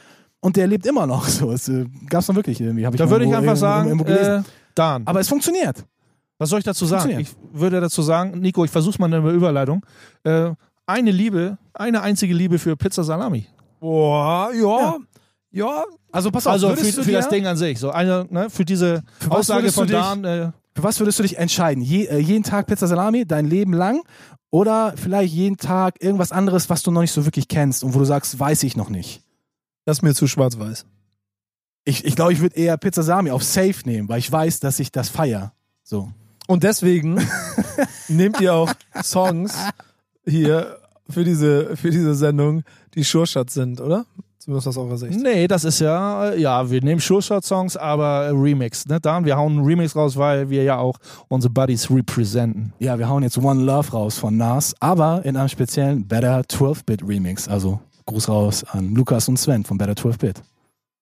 [0.40, 1.52] und der lebt immer noch so.
[1.52, 2.84] Es äh, gab's noch wirklich irgendwie.
[2.84, 4.42] Hab ich da würde ich irgendwo- einfach sagen, irgendwo äh,
[4.74, 5.84] Dan, Aber es funktioniert.
[6.40, 7.20] Was soll ich dazu sagen?
[7.20, 9.84] Ich würde dazu sagen, Nico, ich versuch's mal eine Überleitung.
[10.24, 10.50] Äh,
[10.86, 13.46] eine Liebe, eine einzige Liebe für Pizza Salami.
[13.78, 14.96] Boah, ja.
[15.52, 17.78] Ja, Also pass auf, Also für, für dir, das Ding an sich.
[17.78, 20.24] So eine, ne, für diese Für Aussage von dich- Dan.
[20.24, 21.82] Äh, für was würdest du dich entscheiden?
[21.82, 24.02] Je, äh, jeden Tag Pizza Salami, dein Leben lang?
[24.50, 27.98] Oder vielleicht jeden Tag irgendwas anderes, was du noch nicht so wirklich kennst und wo
[27.98, 29.22] du sagst, weiß ich noch nicht?
[29.84, 30.86] das ist mir zu schwarz-weiß.
[31.84, 34.78] Ich, ich glaube, ich würde eher Pizza Salami auf Safe nehmen, weil ich weiß, dass
[34.78, 35.52] ich das feier.
[35.82, 36.12] So.
[36.50, 37.14] Und deswegen
[38.08, 38.72] nehmt ihr auch
[39.04, 39.56] Songs
[40.26, 40.78] hier
[41.08, 44.04] für diese, für diese Sendung, die Sure-Shot sind, oder?
[44.38, 45.16] Zumindest aus eurer Sicht.
[45.20, 48.84] nee, das ist ja, ja, wir nehmen Sure-Shot-Songs, aber Remix.
[48.88, 48.98] Ne?
[49.00, 50.98] Dan, wir hauen einen Remix raus, weil wir ja auch
[51.28, 52.72] unsere Buddies representen.
[52.80, 57.06] Ja, wir hauen jetzt One Love raus von Nas, aber in einem speziellen Better 12-Bit
[57.06, 57.46] Remix.
[57.46, 60.42] Also Gruß raus an Lukas und Sven von Better 12-Bit.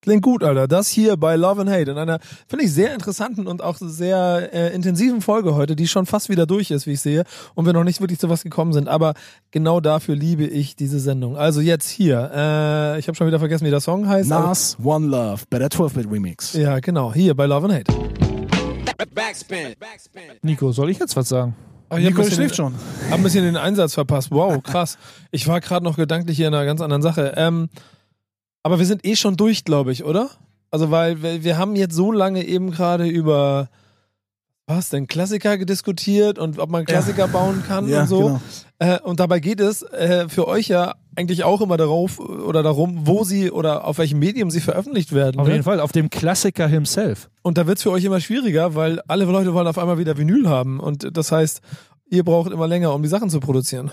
[0.01, 0.69] Klingt gut, Alter.
[0.69, 4.49] Das hier bei Love and Hate in einer, finde ich, sehr interessanten und auch sehr
[4.53, 7.25] äh, intensiven Folge heute, die schon fast wieder durch ist, wie ich sehe,
[7.55, 8.89] und wir noch nicht wirklich zu was gekommen sind.
[8.89, 9.15] Aber
[9.51, 11.37] genau dafür liebe ich diese Sendung.
[11.37, 14.29] Also jetzt hier, äh, ich habe schon wieder vergessen, wie der Song heißt.
[14.31, 16.53] Nas, One Love, Better 12-Bit Remix.
[16.53, 17.13] Ja, genau.
[17.13, 17.93] Hier bei Love and Hate.
[19.15, 19.75] Backspin.
[19.81, 20.23] Backspin.
[20.43, 21.57] Nico, soll ich jetzt was sagen?
[21.89, 22.75] Ach, Nico schläft schon.
[23.11, 24.31] Hab ein bisschen den Einsatz verpasst.
[24.31, 24.99] Wow, krass.
[25.31, 27.33] Ich war gerade noch gedanklich hier in einer ganz anderen Sache.
[27.37, 27.69] Ähm,
[28.69, 30.29] aber wir sind eh schon durch, glaube ich, oder?
[30.71, 33.71] Also, weil wir, wir haben jetzt so lange eben gerade über
[34.67, 38.19] was denn Klassiker diskutiert und ob man Klassiker bauen kann Ja, und so.
[38.19, 38.41] genau.
[38.79, 43.07] Äh, und dabei geht es äh, für euch ja eigentlich auch immer darauf oder darum,
[43.07, 45.41] wo sie oder auf welchem Medium sie veröffentlicht werden.
[45.41, 45.55] Auf ne?
[45.55, 47.31] jeden Fall, auf dem Klassiker himself.
[47.41, 50.47] Und da wird's für euch immer schwieriger, weil alle Leute wollen auf einmal wieder Vinyl
[50.47, 50.79] haben.
[50.79, 51.63] Und das heißt,
[52.11, 53.91] ihr braucht immer länger, um die Sachen zu produzieren.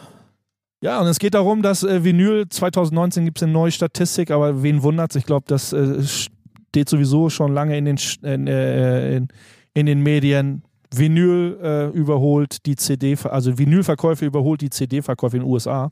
[0.86, 4.62] Ja, und es geht darum, dass äh, Vinyl 2019 gibt es eine neue Statistik, aber
[4.62, 5.16] wen wundert's?
[5.16, 9.28] Ich glaube, das äh, steht sowieso schon lange in den, in, äh, in,
[9.74, 10.62] in den Medien.
[10.96, 15.90] Vinyl äh, überholt die CD, also Vinylverkäufe überholt die CD-Verkäufe in den USA.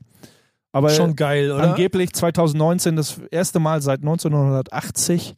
[0.72, 1.72] Aber Schon geil, oder?
[1.72, 5.34] angeblich 2019 das erste Mal seit 1980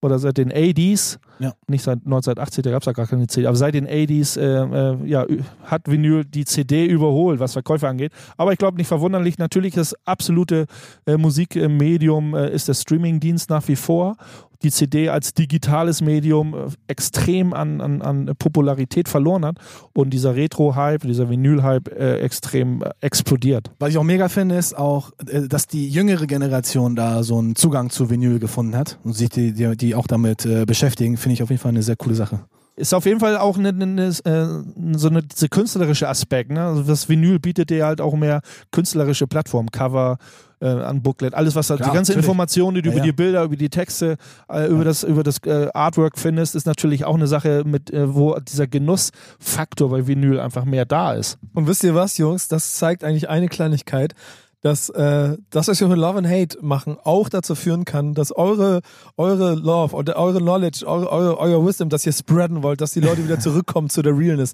[0.00, 1.52] oder seit den 80s, Ja.
[1.66, 4.44] nicht seit 1980, da gab es ja gar keine CD, aber seit den 80s äh,
[4.44, 5.26] äh, ja,
[5.64, 8.12] hat Vinyl die CD überholt, was Verkäufe angeht.
[8.36, 10.66] Aber ich glaube nicht verwunderlich, natürlich das absolute
[11.06, 14.16] äh, Musikmedium äh, ist der Streamingdienst nach wie vor.
[14.62, 19.56] Die CD als digitales Medium äh, extrem an, an, an Popularität verloren hat
[19.92, 23.70] und dieser Retro-Hype, dieser Vinyl-Hype äh, extrem äh, explodiert.
[23.78, 27.56] Was ich auch mega finde, ist auch, äh, dass die jüngere Generation da so einen
[27.56, 31.34] Zugang zu Vinyl gefunden hat und sich die, die, die auch damit äh, beschäftigen, finde
[31.34, 32.40] ich auf jeden Fall eine sehr coole Sache.
[32.78, 36.50] Ist auf jeden Fall auch eine, eine, eine, äh, so eine diese künstlerische Aspekt.
[36.50, 36.64] Ne?
[36.64, 40.18] Also das Vinyl bietet dir halt auch mehr künstlerische Plattformen, Cover,
[40.60, 42.24] äh, an Booklet, alles was da, Klar, die ganze natürlich.
[42.24, 43.04] Information, die du Ja, über ja.
[43.04, 44.16] die Bilder, über die Texte,
[44.50, 48.14] äh, über das über das äh, Artwork findest, ist natürlich auch eine Sache, mit äh,
[48.14, 51.38] wo dieser Genussfaktor bei Vinyl einfach mehr da ist.
[51.54, 52.48] Und wisst ihr was, Jungs?
[52.48, 54.14] Das zeigt eigentlich eine Kleinigkeit,
[54.60, 58.32] dass äh, das, was wir mit Love and Hate machen, auch dazu führen kann, dass
[58.32, 58.80] eure,
[59.16, 63.00] eure Love oder eure Knowledge, eure, eure, euer Wisdom, das ihr spreaden wollt, dass die
[63.00, 64.52] Leute wieder zurückkommen zu der Realness.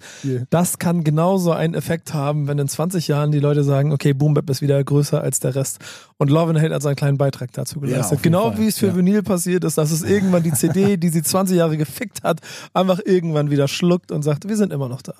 [0.50, 4.34] Das kann genauso einen Effekt haben, wenn in 20 Jahren die Leute sagen, okay, Boom
[4.34, 5.78] Bap ist wieder größer als der Rest.
[6.18, 8.18] Und Love and Hate hat seinen kleinen Beitrag dazu geleistet.
[8.18, 8.59] jeden genau Fall.
[8.61, 8.96] wie es für Ja.
[8.96, 12.40] Vinyl passiert ist, dass es irgendwann die CD, die sie 20 Jahre gefickt hat,
[12.74, 15.14] einfach irgendwann wieder schluckt und sagt, wir sind immer noch da.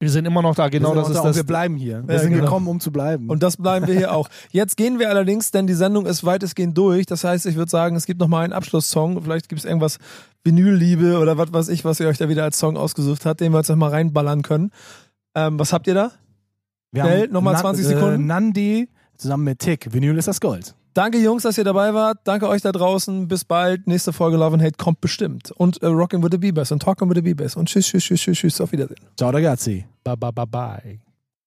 [0.00, 1.36] Wir sind immer noch da, genau das ist auch da das.
[1.36, 2.06] Wir bleiben hier.
[2.06, 2.44] Wir Ja, sind genau.
[2.44, 3.28] gekommen, um zu bleiben.
[3.28, 4.28] Und das bleiben wir hier auch.
[4.52, 7.04] Jetzt gehen wir allerdings, denn die Sendung ist weitestgehend durch.
[7.06, 9.20] Das heißt, ich würde sagen, es gibt noch mal einen Abschlusssong.
[9.22, 9.98] Vielleicht gibt es irgendwas
[10.44, 13.52] Vinylliebe oder was weiß ich, was ihr euch da wieder als Song ausgesucht habt, den
[13.52, 14.70] wir jetzt noch mal reinballern können.
[15.34, 16.12] Ähm, was habt ihr da?
[16.92, 18.22] wir Schnell, nochmal 20 Sekunden.
[18.22, 19.92] Äh, Nandi zusammen mit Tick.
[19.92, 20.74] Vinyl ist das Gold.
[20.98, 22.18] Danke Jungs, dass ihr dabei wart.
[22.24, 23.28] Danke euch da draußen.
[23.28, 23.86] Bis bald.
[23.86, 25.52] Nächste Folge Love and Hate kommt bestimmt.
[25.52, 27.54] Und äh, Rockin' with the Beavers und Talkin' with the Beavers.
[27.54, 28.60] Und tschüss, tschüss, tschüss, tschüss, tschüss.
[28.60, 28.98] Auf Wiedersehen.
[29.16, 29.86] Ciao ragazzi.
[30.02, 31.07] Bye, bye, bye, bye.